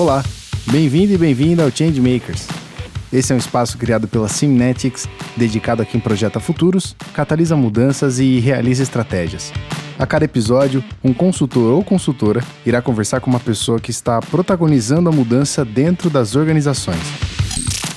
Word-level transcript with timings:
Olá, 0.00 0.24
bem-vindo 0.72 1.12
e 1.12 1.18
bem-vinda 1.18 1.62
ao 1.62 1.70
Changemakers. 1.70 2.48
Esse 3.12 3.34
é 3.34 3.36
um 3.36 3.38
espaço 3.38 3.76
criado 3.76 4.08
pela 4.08 4.30
Simnetics, 4.30 5.06
dedicado 5.36 5.82
a 5.82 5.84
quem 5.84 6.00
projeta 6.00 6.40
futuros, 6.40 6.96
catalisa 7.12 7.54
mudanças 7.54 8.18
e 8.18 8.38
realiza 8.38 8.82
estratégias. 8.82 9.52
A 9.98 10.06
cada 10.06 10.24
episódio, 10.24 10.82
um 11.04 11.12
consultor 11.12 11.74
ou 11.74 11.84
consultora 11.84 12.42
irá 12.64 12.80
conversar 12.80 13.20
com 13.20 13.28
uma 13.28 13.38
pessoa 13.38 13.78
que 13.78 13.90
está 13.90 14.20
protagonizando 14.22 15.10
a 15.10 15.12
mudança 15.12 15.66
dentro 15.66 16.08
das 16.08 16.34
organizações. 16.34 17.02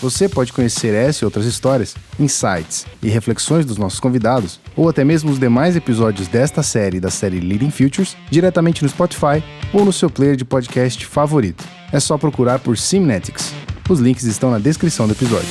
Você 0.01 0.27
pode 0.27 0.51
conhecer 0.51 0.93
essa 0.93 1.23
e 1.23 1.25
outras 1.25 1.45
histórias, 1.45 1.95
insights 2.19 2.85
e 3.01 3.07
reflexões 3.07 3.65
dos 3.65 3.77
nossos 3.77 4.01
convidados, 4.01 4.59
ou 4.75 4.89
até 4.89 5.05
mesmo 5.05 5.31
os 5.31 5.39
demais 5.39 5.77
episódios 5.77 6.27
desta 6.27 6.61
série 6.61 6.99
da 6.99 7.09
série 7.09 7.39
Leading 7.39 7.71
Futures, 7.71 8.17
diretamente 8.29 8.83
no 8.83 8.89
Spotify 8.89 9.41
ou 9.71 9.85
no 9.85 9.93
seu 9.93 10.09
player 10.09 10.35
de 10.35 10.43
podcast 10.43 11.05
favorito. 11.05 11.63
É 11.93 11.99
só 11.99 12.17
procurar 12.17 12.57
por 12.57 12.75
Simnetics. 12.75 13.53
Os 13.87 13.99
links 13.99 14.23
estão 14.23 14.49
na 14.49 14.57
descrição 14.57 15.05
do 15.05 15.13
episódio. 15.13 15.47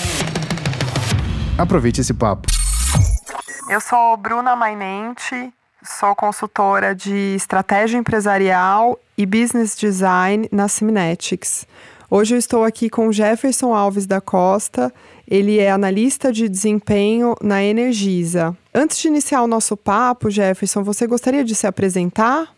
Aproveite 1.56 2.00
esse 2.00 2.12
papo. 2.12 2.48
Eu 3.70 3.80
sou 3.80 4.16
Bruna 4.16 4.56
Mainente, 4.56 5.52
sou 5.84 6.16
consultora 6.16 6.96
de 6.96 7.36
estratégia 7.36 7.96
empresarial 7.96 8.98
e 9.16 9.24
business 9.24 9.76
design 9.76 10.48
na 10.50 10.66
Simnetics. 10.66 11.64
Hoje 12.10 12.34
eu 12.34 12.38
estou 12.40 12.64
aqui 12.64 12.90
com 12.90 13.12
Jefferson 13.12 13.72
Alves 13.72 14.04
da 14.04 14.20
Costa. 14.20 14.92
Ele 15.28 15.60
é 15.60 15.70
analista 15.70 16.32
de 16.32 16.48
desempenho 16.48 17.36
na 17.40 17.62
Energisa. 17.62 18.56
Antes 18.74 18.98
de 18.98 19.06
iniciar 19.06 19.42
o 19.42 19.46
nosso 19.46 19.76
papo, 19.76 20.28
Jefferson, 20.28 20.82
você 20.82 21.06
gostaria 21.06 21.44
de 21.44 21.54
se 21.54 21.68
apresentar? 21.68 22.52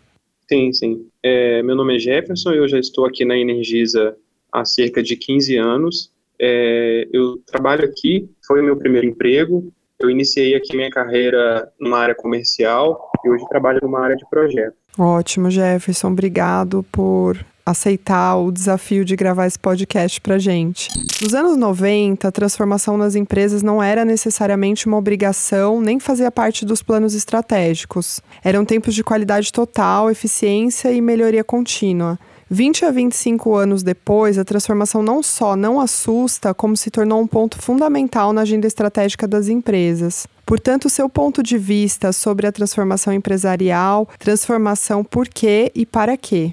Sim, 0.48 0.72
sim. 0.72 1.06
É, 1.22 1.62
meu 1.62 1.74
nome 1.74 1.96
é 1.96 1.98
Jefferson, 1.98 2.52
eu 2.52 2.68
já 2.68 2.78
estou 2.78 3.06
aqui 3.06 3.24
na 3.24 3.36
Energisa 3.36 4.16
há 4.52 4.64
cerca 4.64 5.02
de 5.02 5.16
15 5.16 5.56
anos. 5.56 6.10
É, 6.40 7.08
eu 7.12 7.38
trabalho 7.46 7.84
aqui, 7.84 8.28
foi 8.46 8.60
o 8.60 8.64
meu 8.64 8.76
primeiro 8.76 9.06
emprego. 9.06 9.72
Eu 9.98 10.10
iniciei 10.10 10.54
aqui 10.54 10.76
minha 10.76 10.90
carreira 10.90 11.70
numa 11.80 11.98
área 11.98 12.14
comercial 12.14 13.10
e 13.24 13.30
hoje 13.30 13.44
trabalho 13.48 13.80
numa 13.82 14.00
área 14.00 14.16
de 14.16 14.28
projeto. 14.28 14.74
Ótimo, 14.98 15.50
Jefferson. 15.50 16.08
Obrigado 16.08 16.84
por 16.92 17.44
aceitar 17.64 18.36
o 18.36 18.52
desafio 18.52 19.04
de 19.04 19.16
gravar 19.16 19.46
esse 19.46 19.58
podcast 19.58 20.20
para 20.20 20.38
gente. 20.38 20.90
Nos 21.22 21.34
anos 21.34 21.56
90, 21.56 22.28
a 22.28 22.32
transformação 22.32 22.96
nas 22.96 23.14
empresas 23.14 23.62
não 23.62 23.82
era 23.82 24.04
necessariamente 24.04 24.86
uma 24.86 24.98
obrigação, 24.98 25.80
nem 25.80 25.98
fazia 25.98 26.30
parte 26.30 26.64
dos 26.64 26.82
planos 26.82 27.14
estratégicos. 27.14 28.20
Eram 28.42 28.64
tempos 28.64 28.94
de 28.94 29.02
qualidade 29.02 29.52
total, 29.52 30.10
eficiência 30.10 30.92
e 30.92 31.00
melhoria 31.00 31.42
contínua. 31.42 32.18
20 32.50 32.84
a 32.84 32.90
25 32.90 33.54
anos 33.54 33.82
depois, 33.82 34.38
a 34.38 34.44
transformação 34.44 35.02
não 35.02 35.22
só 35.22 35.56
não 35.56 35.80
assusta, 35.80 36.52
como 36.52 36.76
se 36.76 36.90
tornou 36.90 37.20
um 37.20 37.26
ponto 37.26 37.60
fundamental 37.60 38.32
na 38.32 38.42
agenda 38.42 38.66
estratégica 38.66 39.26
das 39.26 39.48
empresas. 39.48 40.26
Portanto, 40.44 40.90
seu 40.90 41.08
ponto 41.08 41.42
de 41.42 41.56
vista 41.56 42.12
sobre 42.12 42.46
a 42.46 42.52
transformação 42.52 43.12
empresarial, 43.12 44.06
transformação 44.18 45.02
por 45.02 45.26
quê 45.26 45.72
e 45.74 45.86
para 45.86 46.16
quê? 46.16 46.52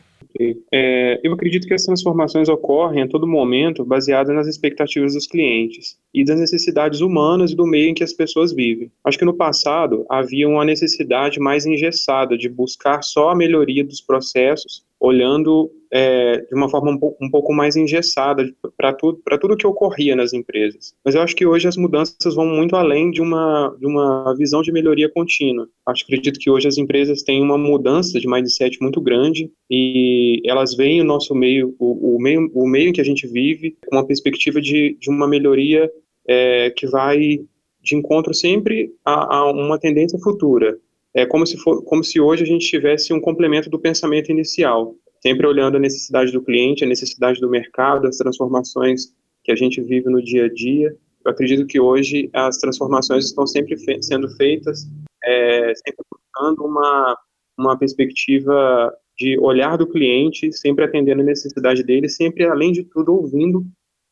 É, 0.72 1.20
eu 1.23 1.34
acredito 1.34 1.67
que 1.67 1.73
as 1.73 1.84
transformações 1.84 2.50
ocorrem 2.50 3.03
a 3.03 3.08
todo 3.08 3.28
momento 3.28 3.86
baseadas 3.86 4.36
nas 4.36 4.47
expectativas 4.47 5.14
dos 5.14 5.28
clientes 5.28 5.97
e 6.14 6.23
das 6.23 6.39
necessidades 6.39 7.02
humanas 7.02 7.53
do 7.53 7.66
meio 7.66 7.89
em 7.89 7.94
que 7.94 8.03
as 8.03 8.14
pessoas 8.14 8.53
vivem. 8.53 8.92
Acho 9.03 9.17
que 9.17 9.25
no 9.25 9.34
passado 9.34 10.06
havia 10.09 10.47
uma 10.47 10.66
necessidade 10.66 11.39
mais 11.39 11.66
engessada 11.66 12.38
de 12.38 12.50
buscar 12.50 13.03
só 13.03 13.30
a 13.30 13.36
melhoria 13.36 13.84
dos 13.84 14.02
processos 14.02 14.84
olhando 15.02 15.72
é, 15.92 16.38
de 16.38 16.56
uma 16.56 16.70
forma 16.70 16.92
um 16.92 16.98
pouco, 16.98 17.26
um 17.26 17.30
pouco 17.30 17.52
mais 17.52 17.76
engessada 17.76 18.48
para 18.78 18.94
tudo, 18.94 19.20
tudo 19.42 19.58
que 19.58 19.66
ocorria 19.66 20.16
nas 20.16 20.32
empresas. 20.32 20.94
Mas 21.04 21.16
eu 21.16 21.22
acho 21.22 21.36
que 21.36 21.46
hoje 21.46 21.68
as 21.68 21.76
mudanças 21.76 22.36
vão 22.36 22.46
muito 22.46 22.76
além 22.76 23.10
de 23.10 23.20
uma, 23.20 23.76
de 23.80 23.88
uma 23.88 24.34
visão 24.38 24.62
de 24.62 24.72
melhoria 24.72 25.09
contínua. 25.09 25.68
Acho 25.88 26.03
acredito 26.03 26.40
que 26.40 26.52
hoje 26.52 26.68
as 26.68 26.78
empresas 26.78 27.24
têm 27.24 27.42
uma 27.42 27.58
mudança 27.58 28.20
de 28.20 28.28
mindset 28.28 28.80
muito 28.80 29.02
grande 29.02 29.52
e 29.70 30.40
elas 30.46 30.75
veem 30.75 31.02
o 31.02 31.06
nosso 31.06 31.34
meio, 31.34 31.75
o, 31.80 32.16
o 32.16 32.22
meio, 32.22 32.52
o 32.54 32.68
meio 32.68 32.90
em 32.90 32.94
que 32.94 33.02
a 33.02 33.06
gente 33.06 33.28
vive, 33.28 33.75
com 33.88 33.96
uma 33.96 34.06
perspectiva 34.06 34.62
de, 34.62 34.96
de 35.00 35.09
uma 35.09 35.28
melhoria 35.28 35.92
é, 36.28 36.70
que 36.70 36.86
vai 36.86 37.40
de 37.81 37.96
encontro 37.96 38.36
sempre 38.36 38.94
a, 39.04 39.38
a 39.38 39.52
uma 39.52 39.80
tendência 39.80 40.20
futura 40.20 40.78
é 41.14 41.25
como 41.25 41.46
se, 41.46 41.58
for, 41.58 41.84
como 41.84 42.04
se 42.04 42.20
hoje 42.20 42.44
a 42.44 42.48
gente 42.48 42.68
tivesse 42.68 43.14
um 43.14 43.20
complemento 43.20 43.70
do 43.70 43.80
pensamento 43.80 44.31
inicial, 44.31 44.96
sempre 45.22 45.46
olhando 45.46 45.78
a 45.78 45.80
necessidade 45.80 46.32
do 46.32 46.42
cliente, 46.42 46.84
a 46.84 46.88
necessidade 46.88 47.40
do 47.40 47.50
mercado, 47.50 48.08
as 48.08 48.18
transformações 48.18 49.14
que 49.44 49.52
a 49.52 49.56
gente 49.56 49.82
vive 49.82 50.09
no 50.09 50.22
dia 50.22 50.46
a 50.46 50.54
dia. 50.54 50.96
Eu 51.24 51.32
acredito 51.32 51.68
que 51.68 51.80
hoje 51.80 52.30
as 52.34 52.58
transformações 52.58 53.26
estão 53.26 53.46
sempre 53.46 53.78
fe 53.78 54.02
sendo 54.02 54.28
feitas, 54.36 54.88
é, 55.24 55.74
sempre 55.76 56.04
buscando 56.12 56.66
uma, 56.66 57.18
uma 57.58 57.78
perspectiva 57.78 58.92
de 59.18 59.38
olhar 59.40 59.78
do 59.78 59.88
cliente, 59.88 60.52
sempre 60.52 60.84
atendendo 60.84 61.22
a 61.22 61.26
necessidade 61.26 61.84
dele, 61.84 62.10
sempre, 62.10 62.46
além 62.46 62.72
de 62.72 62.84
tudo, 62.84 63.14
ouvindo 63.14 63.64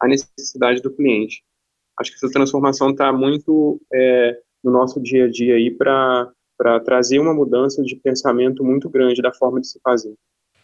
a 0.01 0.07
necessidade 0.07 0.81
do 0.81 0.93
cliente. 0.93 1.43
Acho 1.99 2.11
que 2.11 2.17
essa 2.17 2.31
transformação 2.31 2.91
está 2.91 3.11
muito 3.11 3.81
é, 3.91 4.39
no 4.63 4.71
nosso 4.71 5.01
dia 5.01 5.25
a 5.25 5.29
dia 5.29 5.55
aí 5.55 5.71
para 5.71 6.31
trazer 6.85 7.19
uma 7.19 7.33
mudança 7.33 7.81
de 7.81 7.95
pensamento 7.95 8.63
muito 8.63 8.89
grande 8.89 9.21
da 9.21 9.33
forma 9.33 9.59
de 9.59 9.67
se 9.67 9.79
fazer. 9.83 10.13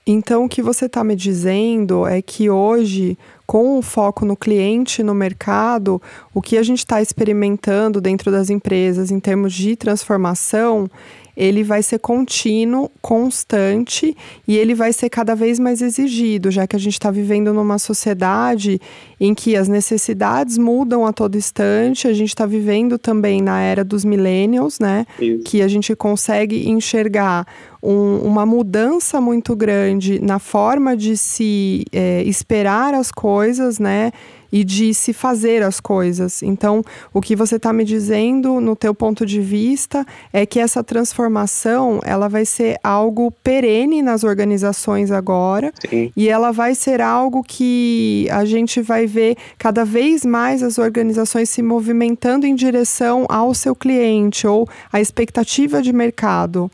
Então, 0.08 0.46
o 0.46 0.50
que 0.50 0.62
você 0.62 0.86
está 0.86 1.04
me 1.04 1.16
dizendo 1.16 2.06
é 2.06 2.22
que 2.22 2.48
hoje, 2.48 3.18
com 3.48 3.80
o 3.80 3.82
foco 3.82 4.24
no 4.24 4.38
cliente, 4.38 5.02
no 5.02 5.16
mercado, 5.16 6.00
o 6.32 6.44
que 6.44 6.60
a 6.60 6.64
gente 6.64 6.80
está 6.80 7.02
experimentando 7.02 8.00
dentro 8.00 8.32
das 8.32 8.52
empresas 8.52 9.10
em 9.10 9.20
termos 9.20 9.52
de 9.52 9.76
transformação 9.76 10.88
ele 11.36 11.64
vai 11.64 11.84
ser 11.84 12.00
contínuo, 12.00 12.90
constante 13.02 14.16
e 14.48 14.58
ele 14.58 14.74
vai 14.74 14.94
ser 14.94 15.10
cada 15.10 15.36
vez 15.36 15.60
mais 15.60 15.82
exigido, 15.82 16.50
já 16.50 16.66
que 16.66 16.76
a 16.76 16.80
gente 16.80 16.94
está 16.94 17.12
vivendo 17.12 17.54
numa 17.54 17.78
sociedade 17.78 18.80
em 19.20 19.34
que 19.34 19.56
as 19.56 19.68
necessidades 19.68 20.58
mudam 20.58 21.06
a 21.06 21.14
todo 21.14 21.38
instante. 21.38 22.08
A 22.08 22.14
gente 22.14 22.30
está 22.30 22.46
vivendo 22.46 22.98
também 22.98 23.42
na 23.42 23.62
era 23.62 23.84
dos 23.84 24.06
millennials, 24.06 24.80
né? 24.80 25.06
Isso. 25.20 25.44
Que 25.44 25.62
a 25.62 25.68
gente 25.68 25.96
consegue 25.96 26.70
enxergar 26.70 27.46
um, 27.82 28.18
uma 28.20 28.46
mudança 28.46 29.22
muito 29.22 29.56
grande 29.56 30.20
na 30.20 30.40
forma 30.40 30.96
de 30.96 31.16
se 31.16 31.86
é, 31.92 32.24
esperar 32.24 32.94
as 32.94 33.12
coisas, 33.12 33.80
né? 33.80 34.12
E 34.56 34.64
de 34.64 34.94
se 34.94 35.12
fazer 35.12 35.62
as 35.62 35.82
coisas. 35.82 36.42
Então, 36.42 36.82
o 37.14 37.20
que 37.20 37.36
você 37.36 37.58
está 37.58 37.74
me 37.74 37.84
dizendo, 37.84 38.62
no 38.62 38.74
teu 38.74 38.96
ponto 38.96 39.26
de 39.26 39.42
vista, 39.42 40.06
é 40.32 40.46
que 40.46 40.62
essa 40.62 40.82
transformação 40.82 42.00
ela 42.06 42.30
vai 42.30 42.46
ser 42.46 42.80
algo 42.82 43.30
perene 43.44 44.02
nas 44.02 44.24
organizações 44.24 45.12
agora 45.12 45.74
Sim. 45.90 46.10
e 46.16 46.30
ela 46.30 46.54
vai 46.54 46.74
ser 46.74 47.02
algo 47.02 47.44
que 47.44 48.30
a 48.32 48.46
gente 48.46 48.82
vai 48.82 49.06
ver 49.06 49.36
cada 49.58 49.84
vez 49.84 50.24
mais 50.24 50.64
as 50.64 50.78
organizações 50.78 51.50
se 51.50 51.62
movimentando 51.62 52.48
em 52.48 52.56
direção 52.56 53.26
ao 53.28 53.54
seu 53.54 53.76
cliente 53.76 54.48
ou 54.48 54.70
à 54.90 55.02
expectativa 55.02 55.82
de 55.82 55.92
mercado. 55.92 56.72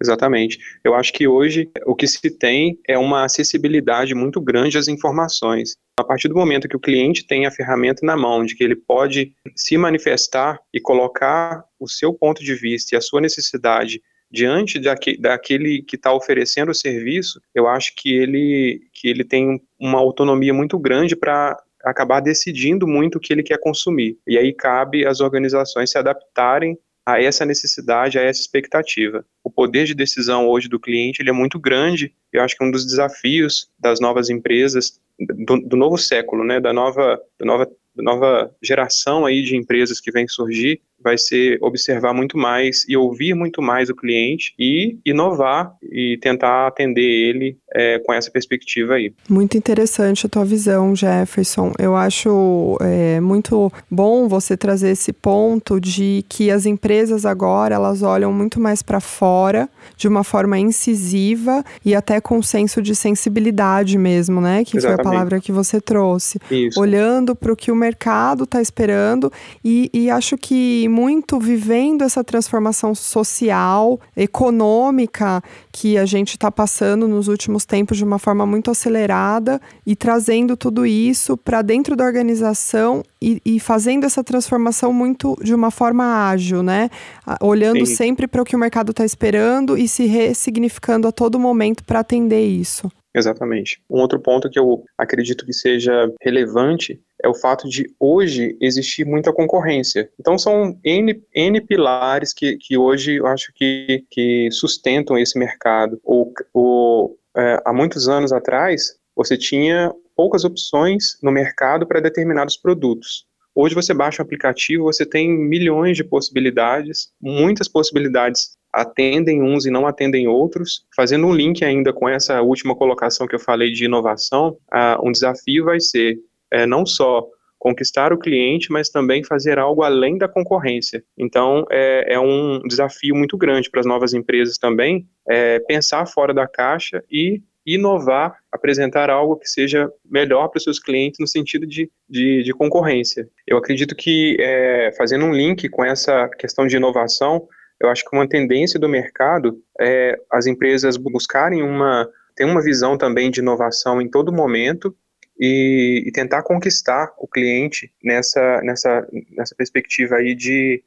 Exatamente. 0.00 0.58
Eu 0.82 0.94
acho 0.94 1.12
que 1.12 1.26
hoje 1.26 1.70
o 1.86 1.94
que 1.94 2.06
se 2.06 2.30
tem 2.30 2.78
é 2.88 2.98
uma 2.98 3.24
acessibilidade 3.24 4.14
muito 4.14 4.40
grande 4.40 4.76
às 4.76 4.88
informações. 4.88 5.76
A 5.98 6.04
partir 6.04 6.28
do 6.28 6.34
momento 6.34 6.68
que 6.68 6.76
o 6.76 6.80
cliente 6.80 7.24
tem 7.24 7.46
a 7.46 7.50
ferramenta 7.50 8.04
na 8.04 8.16
mão, 8.16 8.44
de 8.44 8.56
que 8.56 8.64
ele 8.64 8.74
pode 8.74 9.32
se 9.54 9.76
manifestar 9.78 10.58
e 10.72 10.80
colocar 10.80 11.64
o 11.78 11.88
seu 11.88 12.12
ponto 12.12 12.42
de 12.42 12.54
vista 12.54 12.94
e 12.94 12.98
a 12.98 13.00
sua 13.00 13.20
necessidade 13.20 14.02
diante 14.30 14.80
daquele 15.20 15.82
que 15.82 15.94
está 15.94 16.12
oferecendo 16.12 16.70
o 16.70 16.74
serviço, 16.74 17.40
eu 17.54 17.68
acho 17.68 17.94
que 17.94 18.12
ele, 18.12 18.80
que 18.92 19.06
ele 19.06 19.22
tem 19.22 19.62
uma 19.78 20.00
autonomia 20.00 20.52
muito 20.52 20.76
grande 20.76 21.14
para 21.14 21.56
acabar 21.84 22.18
decidindo 22.18 22.88
muito 22.88 23.16
o 23.16 23.20
que 23.20 23.32
ele 23.32 23.44
quer 23.44 23.60
consumir. 23.60 24.18
E 24.26 24.36
aí 24.36 24.52
cabe 24.52 25.06
às 25.06 25.20
organizações 25.20 25.90
se 25.90 25.98
adaptarem 25.98 26.76
a 27.06 27.20
essa 27.20 27.44
necessidade, 27.44 28.18
a 28.18 28.22
essa 28.22 28.40
expectativa. 28.40 29.24
O 29.42 29.50
poder 29.50 29.84
de 29.84 29.94
decisão 29.94 30.48
hoje 30.48 30.68
do 30.68 30.80
cliente 30.80 31.20
ele 31.20 31.30
é 31.30 31.32
muito 31.32 31.58
grande. 31.58 32.14
Eu 32.32 32.42
acho 32.42 32.56
que 32.56 32.64
um 32.64 32.70
dos 32.70 32.86
desafios 32.86 33.68
das 33.78 34.00
novas 34.00 34.30
empresas 34.30 34.98
do, 35.18 35.60
do 35.60 35.76
novo 35.76 35.98
século, 35.98 36.44
né, 36.44 36.60
da 36.60 36.72
nova, 36.72 37.20
da 37.38 37.46
nova, 37.46 37.66
da 37.94 38.02
nova 38.02 38.56
geração 38.62 39.26
aí 39.26 39.42
de 39.42 39.56
empresas 39.56 40.00
que 40.00 40.10
vem 40.10 40.26
surgir, 40.26 40.80
vai 41.04 41.18
ser 41.18 41.58
observar 41.60 42.14
muito 42.14 42.38
mais 42.38 42.84
e 42.88 42.96
ouvir 42.96 43.34
muito 43.34 43.60
mais 43.60 43.90
o 43.90 43.94
cliente 43.94 44.54
e 44.58 44.96
inovar 45.04 45.74
e 45.82 46.18
tentar 46.20 46.66
atender 46.66 47.02
ele 47.02 47.58
é, 47.74 47.98
com 47.98 48.12
essa 48.12 48.30
perspectiva 48.30 48.94
aí. 48.94 49.12
Muito 49.28 49.56
interessante 49.58 50.24
a 50.24 50.28
tua 50.28 50.44
visão, 50.44 50.96
Jefferson. 50.96 51.72
Eu 51.78 51.94
acho 51.94 52.78
é, 52.80 53.20
muito 53.20 53.70
bom 53.90 54.26
você 54.28 54.56
trazer 54.56 54.90
esse 54.90 55.12
ponto 55.12 55.78
de 55.78 56.24
que 56.28 56.50
as 56.50 56.64
empresas 56.64 57.26
agora 57.26 57.74
elas 57.74 58.02
olham 58.02 58.32
muito 58.32 58.58
mais 58.58 58.82
para 58.82 59.00
fora 59.00 59.68
de 59.96 60.08
uma 60.08 60.24
forma 60.24 60.58
incisiva 60.58 61.62
e 61.84 61.94
até 61.94 62.20
com 62.20 62.40
senso 62.40 62.80
de 62.80 62.94
sensibilidade 62.94 63.98
mesmo, 63.98 64.40
né? 64.40 64.64
Que 64.64 64.78
Exatamente. 64.78 65.02
foi 65.02 65.10
a 65.10 65.12
palavra 65.12 65.40
que 65.40 65.52
você 65.52 65.80
trouxe. 65.80 66.38
Isso. 66.50 66.80
Olhando 66.80 67.34
para 67.34 67.52
o 67.52 67.56
que 67.56 67.70
o 67.70 67.76
mercado 67.76 68.44
está 68.44 68.62
esperando 68.62 69.30
e, 69.64 69.90
e 69.92 70.08
acho 70.08 70.38
que 70.38 70.88
muito 70.94 71.40
vivendo 71.40 72.02
essa 72.02 72.22
transformação 72.22 72.94
social, 72.94 73.98
econômica 74.16 75.42
que 75.72 75.98
a 75.98 76.06
gente 76.06 76.30
está 76.30 76.52
passando 76.52 77.08
nos 77.08 77.26
últimos 77.26 77.64
tempos 77.64 77.96
de 77.96 78.04
uma 78.04 78.18
forma 78.18 78.46
muito 78.46 78.70
acelerada 78.70 79.60
e 79.84 79.96
trazendo 79.96 80.56
tudo 80.56 80.86
isso 80.86 81.36
para 81.36 81.62
dentro 81.62 81.96
da 81.96 82.04
organização 82.04 83.02
e, 83.20 83.42
e, 83.44 83.58
fazendo 83.58 84.04
essa 84.04 84.22
transformação 84.22 84.92
muito 84.92 85.36
de 85.42 85.52
uma 85.52 85.70
forma 85.70 86.28
ágil, 86.28 86.62
né? 86.62 86.90
Olhando 87.40 87.84
Sim. 87.86 87.94
sempre 87.96 88.28
para 88.28 88.42
o 88.42 88.44
que 88.44 88.54
o 88.54 88.58
mercado 88.58 88.90
está 88.90 89.04
esperando 89.04 89.76
e 89.76 89.88
se 89.88 90.06
ressignificando 90.06 91.08
a 91.08 91.12
todo 91.12 91.40
momento 91.40 91.82
para 91.84 92.00
atender 92.00 92.46
isso. 92.46 92.88
Exatamente. 93.14 93.80
Um 93.88 94.00
outro 94.00 94.18
ponto 94.18 94.50
que 94.50 94.58
eu 94.58 94.84
acredito 94.98 95.46
que 95.46 95.52
seja 95.52 96.12
relevante 96.20 97.00
é 97.22 97.28
o 97.28 97.34
fato 97.34 97.68
de 97.68 97.86
hoje 97.98 98.56
existir 98.60 99.06
muita 99.06 99.32
concorrência. 99.32 100.10
Então 100.18 100.36
são 100.36 100.78
N, 100.84 101.22
N 101.32 101.60
pilares 101.60 102.34
que, 102.34 102.56
que 102.56 102.76
hoje 102.76 103.14
eu 103.16 103.26
acho 103.26 103.52
que, 103.54 104.04
que 104.10 104.48
sustentam 104.50 105.16
esse 105.16 105.38
mercado. 105.38 106.00
O, 106.02 106.32
o, 106.52 107.16
é, 107.36 107.62
há 107.64 107.72
muitos 107.72 108.08
anos 108.08 108.32
atrás, 108.32 108.98
você 109.14 109.38
tinha 109.38 109.92
poucas 110.16 110.44
opções 110.44 111.16
no 111.22 111.30
mercado 111.30 111.86
para 111.86 112.00
determinados 112.00 112.56
produtos. 112.56 113.26
Hoje 113.54 113.76
você 113.76 113.94
baixa 113.94 114.20
o 114.20 114.24
aplicativo, 114.24 114.84
você 114.84 115.06
tem 115.06 115.30
milhões 115.30 115.96
de 115.96 116.02
possibilidades, 116.02 117.12
muitas 117.20 117.68
possibilidades 117.68 118.56
atendem 118.74 119.42
uns 119.42 119.66
e 119.66 119.70
não 119.70 119.86
atendem 119.86 120.28
outros. 120.28 120.84
Fazendo 120.94 121.26
um 121.26 121.34
link 121.34 121.64
ainda 121.64 121.92
com 121.92 122.08
essa 122.08 122.42
última 122.42 122.74
colocação 122.74 123.26
que 123.26 123.34
eu 123.34 123.40
falei 123.40 123.72
de 123.72 123.84
inovação, 123.84 124.56
um 125.02 125.12
desafio 125.12 125.64
vai 125.64 125.80
ser 125.80 126.18
é, 126.50 126.66
não 126.66 126.84
só 126.84 127.26
conquistar 127.58 128.12
o 128.12 128.18
cliente, 128.18 128.70
mas 128.70 128.90
também 128.90 129.24
fazer 129.24 129.58
algo 129.58 129.82
além 129.82 130.18
da 130.18 130.28
concorrência. 130.28 131.02
Então, 131.16 131.64
é, 131.70 132.14
é 132.14 132.20
um 132.20 132.60
desafio 132.68 133.14
muito 133.14 133.38
grande 133.38 133.70
para 133.70 133.80
as 133.80 133.86
novas 133.86 134.12
empresas 134.12 134.58
também, 134.58 135.06
é, 135.26 135.58
pensar 135.60 136.04
fora 136.06 136.34
da 136.34 136.46
caixa 136.46 137.02
e 137.10 137.40
inovar, 137.64 138.36
apresentar 138.52 139.08
algo 139.08 139.36
que 139.36 139.48
seja 139.48 139.90
melhor 140.04 140.48
para 140.48 140.58
os 140.58 140.64
seus 140.64 140.78
clientes 140.78 141.18
no 141.18 141.26
sentido 141.26 141.66
de, 141.66 141.90
de, 142.06 142.42
de 142.42 142.52
concorrência. 142.52 143.26
Eu 143.46 143.56
acredito 143.56 143.96
que, 143.96 144.36
é, 144.38 144.92
fazendo 144.98 145.24
um 145.24 145.32
link 145.32 145.66
com 145.70 145.82
essa 145.82 146.28
questão 146.38 146.66
de 146.66 146.76
inovação, 146.76 147.48
eu 147.80 147.88
acho 147.88 148.04
que 148.04 148.16
uma 148.16 148.28
tendência 148.28 148.78
do 148.78 148.88
mercado 148.88 149.62
é 149.80 150.18
as 150.30 150.46
empresas 150.46 150.96
buscarem 150.96 151.62
uma 151.62 152.08
ter 152.34 152.44
uma 152.44 152.62
visão 152.62 152.98
também 152.98 153.30
de 153.30 153.40
inovação 153.40 154.02
em 154.02 154.10
todo 154.10 154.32
momento 154.32 154.96
e, 155.38 156.02
e, 156.06 156.12
tentar 156.12 156.42
conquistar 156.42 157.12
o 157.18 157.28
cliente 157.28 157.92
nessa, 158.02 158.60
nessa, 158.62 159.06
nessa 159.30 159.54
perspectiva 159.54 160.16
aí 160.16 160.34
de 160.34 160.82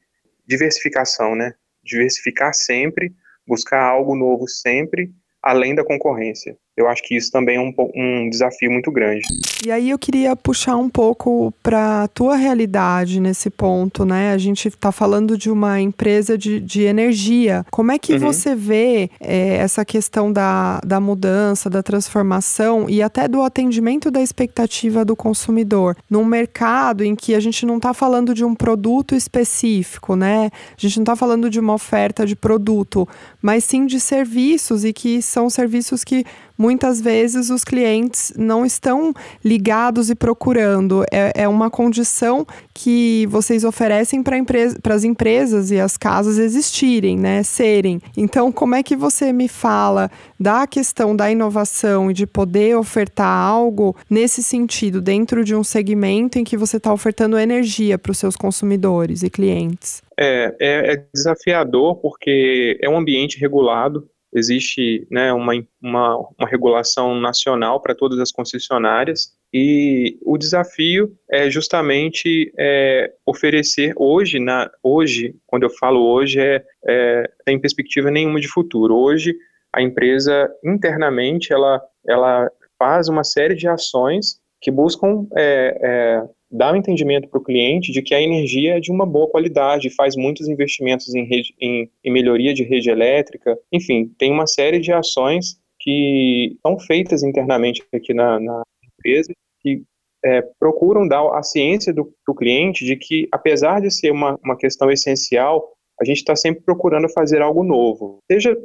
diversificação, 0.46 1.36
né? 1.36 1.54
Diversificar 1.84 2.54
sempre, 2.54 3.14
buscar 3.46 3.82
algo 3.82 4.16
novo 4.16 4.48
sempre, 4.48 5.12
além 5.42 5.76
da 5.76 5.84
concorrência. 5.84 6.58
Eu 6.78 6.88
acho 6.88 7.02
que 7.02 7.16
isso 7.18 7.32
também 7.32 7.56
é 7.56 7.60
um, 7.60 7.74
um 7.96 8.30
desafio 8.30 8.72
muito 8.72 8.92
grande. 8.92 9.26
E 9.66 9.72
aí 9.72 9.90
eu 9.90 9.98
queria 9.98 10.36
puxar 10.36 10.78
um 10.78 10.88
pouco 10.88 11.52
para 11.64 12.04
a 12.04 12.08
tua 12.08 12.36
realidade 12.36 13.20
nesse 13.20 13.50
ponto, 13.50 14.06
né? 14.06 14.32
A 14.32 14.38
gente 14.38 14.68
está 14.68 14.92
falando 14.92 15.36
de 15.36 15.50
uma 15.50 15.82
empresa 15.82 16.38
de, 16.38 16.60
de 16.60 16.84
energia. 16.84 17.66
Como 17.72 17.92
é 17.92 17.98
que 17.98 18.14
uhum. 18.14 18.20
você 18.20 18.54
vê 18.54 19.10
é, 19.20 19.56
essa 19.56 19.84
questão 19.84 20.32
da, 20.32 20.80
da 20.86 21.00
mudança, 21.00 21.68
da 21.68 21.82
transformação 21.82 22.88
e 22.88 23.02
até 23.02 23.28
do 23.28 23.42
atendimento 23.42 24.12
da 24.12 24.22
expectativa 24.22 25.04
do 25.04 25.16
consumidor 25.16 25.98
num 26.08 26.24
mercado 26.24 27.04
em 27.04 27.16
que 27.16 27.34
a 27.34 27.40
gente 27.40 27.66
não 27.66 27.78
está 27.78 27.92
falando 27.92 28.36
de 28.36 28.46
um 28.46 28.54
produto 28.54 29.16
específico, 29.16 30.16
né? 30.16 30.52
A 30.78 30.80
gente 30.80 30.98
não 30.98 31.04
está 31.04 31.16
falando 31.16 31.50
de 31.50 31.60
uma 31.60 31.74
oferta 31.74 32.24
de 32.24 32.36
produto, 32.36 33.08
mas 33.42 33.64
sim 33.64 33.88
de 33.88 34.00
serviços 34.00 34.86
e 34.86 34.94
que 34.94 35.24
são 35.24 35.50
serviços 35.50 36.04
que 36.04 36.24
muitas 36.58 37.00
vezes 37.00 37.50
os 37.50 37.64
clientes 37.64 38.34
não 38.36 38.66
estão 38.66 39.14
ligados 39.44 40.10
e 40.10 40.16
procurando. 40.16 41.04
É, 41.12 41.44
é 41.44 41.48
uma 41.48 41.70
condição 41.70 42.46
que 42.74 43.28
vocês 43.28 43.64
oferecem 43.64 44.24
para 44.24 44.38
empresa, 44.38 44.78
as 44.90 45.04
empresas 45.04 45.70
e 45.70 45.80
as 45.80 45.98
casas 45.98 46.38
existirem, 46.38 47.18
né? 47.18 47.44
Serem. 47.44 48.02
Então, 48.16 48.52
como 48.52 48.76
é 48.76 48.82
que 48.82 48.96
você 48.96 49.32
me 49.32 49.48
fala 49.48 50.10
da 50.40 50.66
questão 50.66 51.16
da 51.16 51.30
inovação 51.32 52.10
e 52.10 52.14
de 52.14 52.26
poder 52.26 52.76
ofertar 52.76 53.28
algo 53.28 53.96
nesse 54.10 54.42
sentido, 54.42 55.02
dentro 55.02 55.44
de 55.44 55.56
um 55.56 55.64
segmento 55.64 56.40
em 56.40 56.44
que 56.44 56.58
você 56.58 56.78
está 56.78 56.94
ofertando 56.94 57.38
energia 57.38 57.98
para 57.98 58.12
os 58.12 58.18
seus 58.18 58.36
consumidores 58.36 59.24
e 59.24 59.30
clientes? 59.30 60.02
É, 60.20 60.56
é, 60.60 60.94
é, 60.94 61.06
desafiador 61.14 61.96
porque 61.98 62.78
é 62.82 62.90
um 62.90 62.98
ambiente 62.98 63.40
regulado, 63.40 64.08
existe 64.38 65.08
né, 65.10 65.34
uma, 65.34 65.54
uma, 65.82 66.18
uma 66.38 66.48
regulação 66.48 67.20
nacional 67.20 67.82
para 67.82 67.96
todas 67.96 68.20
as 68.20 68.32
concessionárias 68.32 69.38
e 69.54 70.18
o 70.24 70.38
desafio 70.38 71.14
é 71.32 71.50
justamente 71.50 72.52
é, 72.60 73.14
oferecer 73.26 73.94
hoje, 73.96 74.40
na, 74.40 74.70
hoje, 74.84 75.36
quando 75.46 75.64
eu 75.64 75.70
falo 75.70 76.06
hoje, 76.06 76.40
é, 76.40 76.64
é 76.86 77.58
perspectiva 77.60 78.12
nenhuma 78.12 78.40
de 78.40 78.48
futuro. 78.48 78.96
Hoje, 78.96 79.36
a 79.74 79.82
empresa 79.82 80.50
internamente 80.64 81.54
ela, 81.54 81.82
ela 82.06 82.52
faz 82.78 83.08
uma 83.08 83.24
série 83.24 83.56
de 83.56 83.68
ações 83.68 84.40
que 84.62 84.72
buscam 84.72 85.26
é, 85.36 86.24
dá 86.50 86.72
um 86.72 86.76
entendimento 86.76 87.28
para 87.28 87.40
o 87.40 87.44
cliente 87.44 87.92
de 87.92 88.02
que 88.02 88.16
a 88.16 88.22
energia 88.22 88.78
é 88.78 88.80
de 88.80 88.92
uma 88.92 89.06
boa 89.06 89.30
qualidade, 89.30 89.90
faz 89.90 90.16
muitos 90.16 90.48
investimentos 90.48 91.14
em, 91.14 91.26
rede, 91.26 91.54
em, 91.60 91.90
em 92.04 92.12
melhoria 92.12 92.54
de 92.54 92.64
rede 92.64 92.90
elétrica, 92.90 93.58
enfim, 93.72 94.12
tem 94.18 94.32
uma 94.32 94.48
série 94.48 94.80
de 94.80 94.92
ações 94.92 95.60
que 95.80 96.58
são 96.66 96.80
feitas 96.80 97.24
internamente 97.24 97.84
aqui 97.94 98.14
na, 98.14 98.40
na 98.40 98.64
empresa 98.84 99.32
que 99.62 99.84
é, 100.24 100.42
procuram 100.60 101.08
dar 101.08 101.38
a 101.38 101.44
ciência 101.44 101.94
do, 101.94 102.12
do 102.28 102.34
cliente 102.34 102.84
de 102.86 102.96
que, 102.96 103.28
apesar 103.32 103.82
de 103.82 103.92
ser 103.92 104.12
uma, 104.12 104.38
uma 104.44 104.58
questão 104.58 104.90
essencial, 104.90 105.72
a 106.00 106.06
gente 106.06 106.18
está 106.18 106.36
sempre 106.36 106.64
procurando 106.64 107.10
fazer 107.10 107.42
algo 107.42 107.64
novo. 107.64 108.20
Seja, 108.32 108.58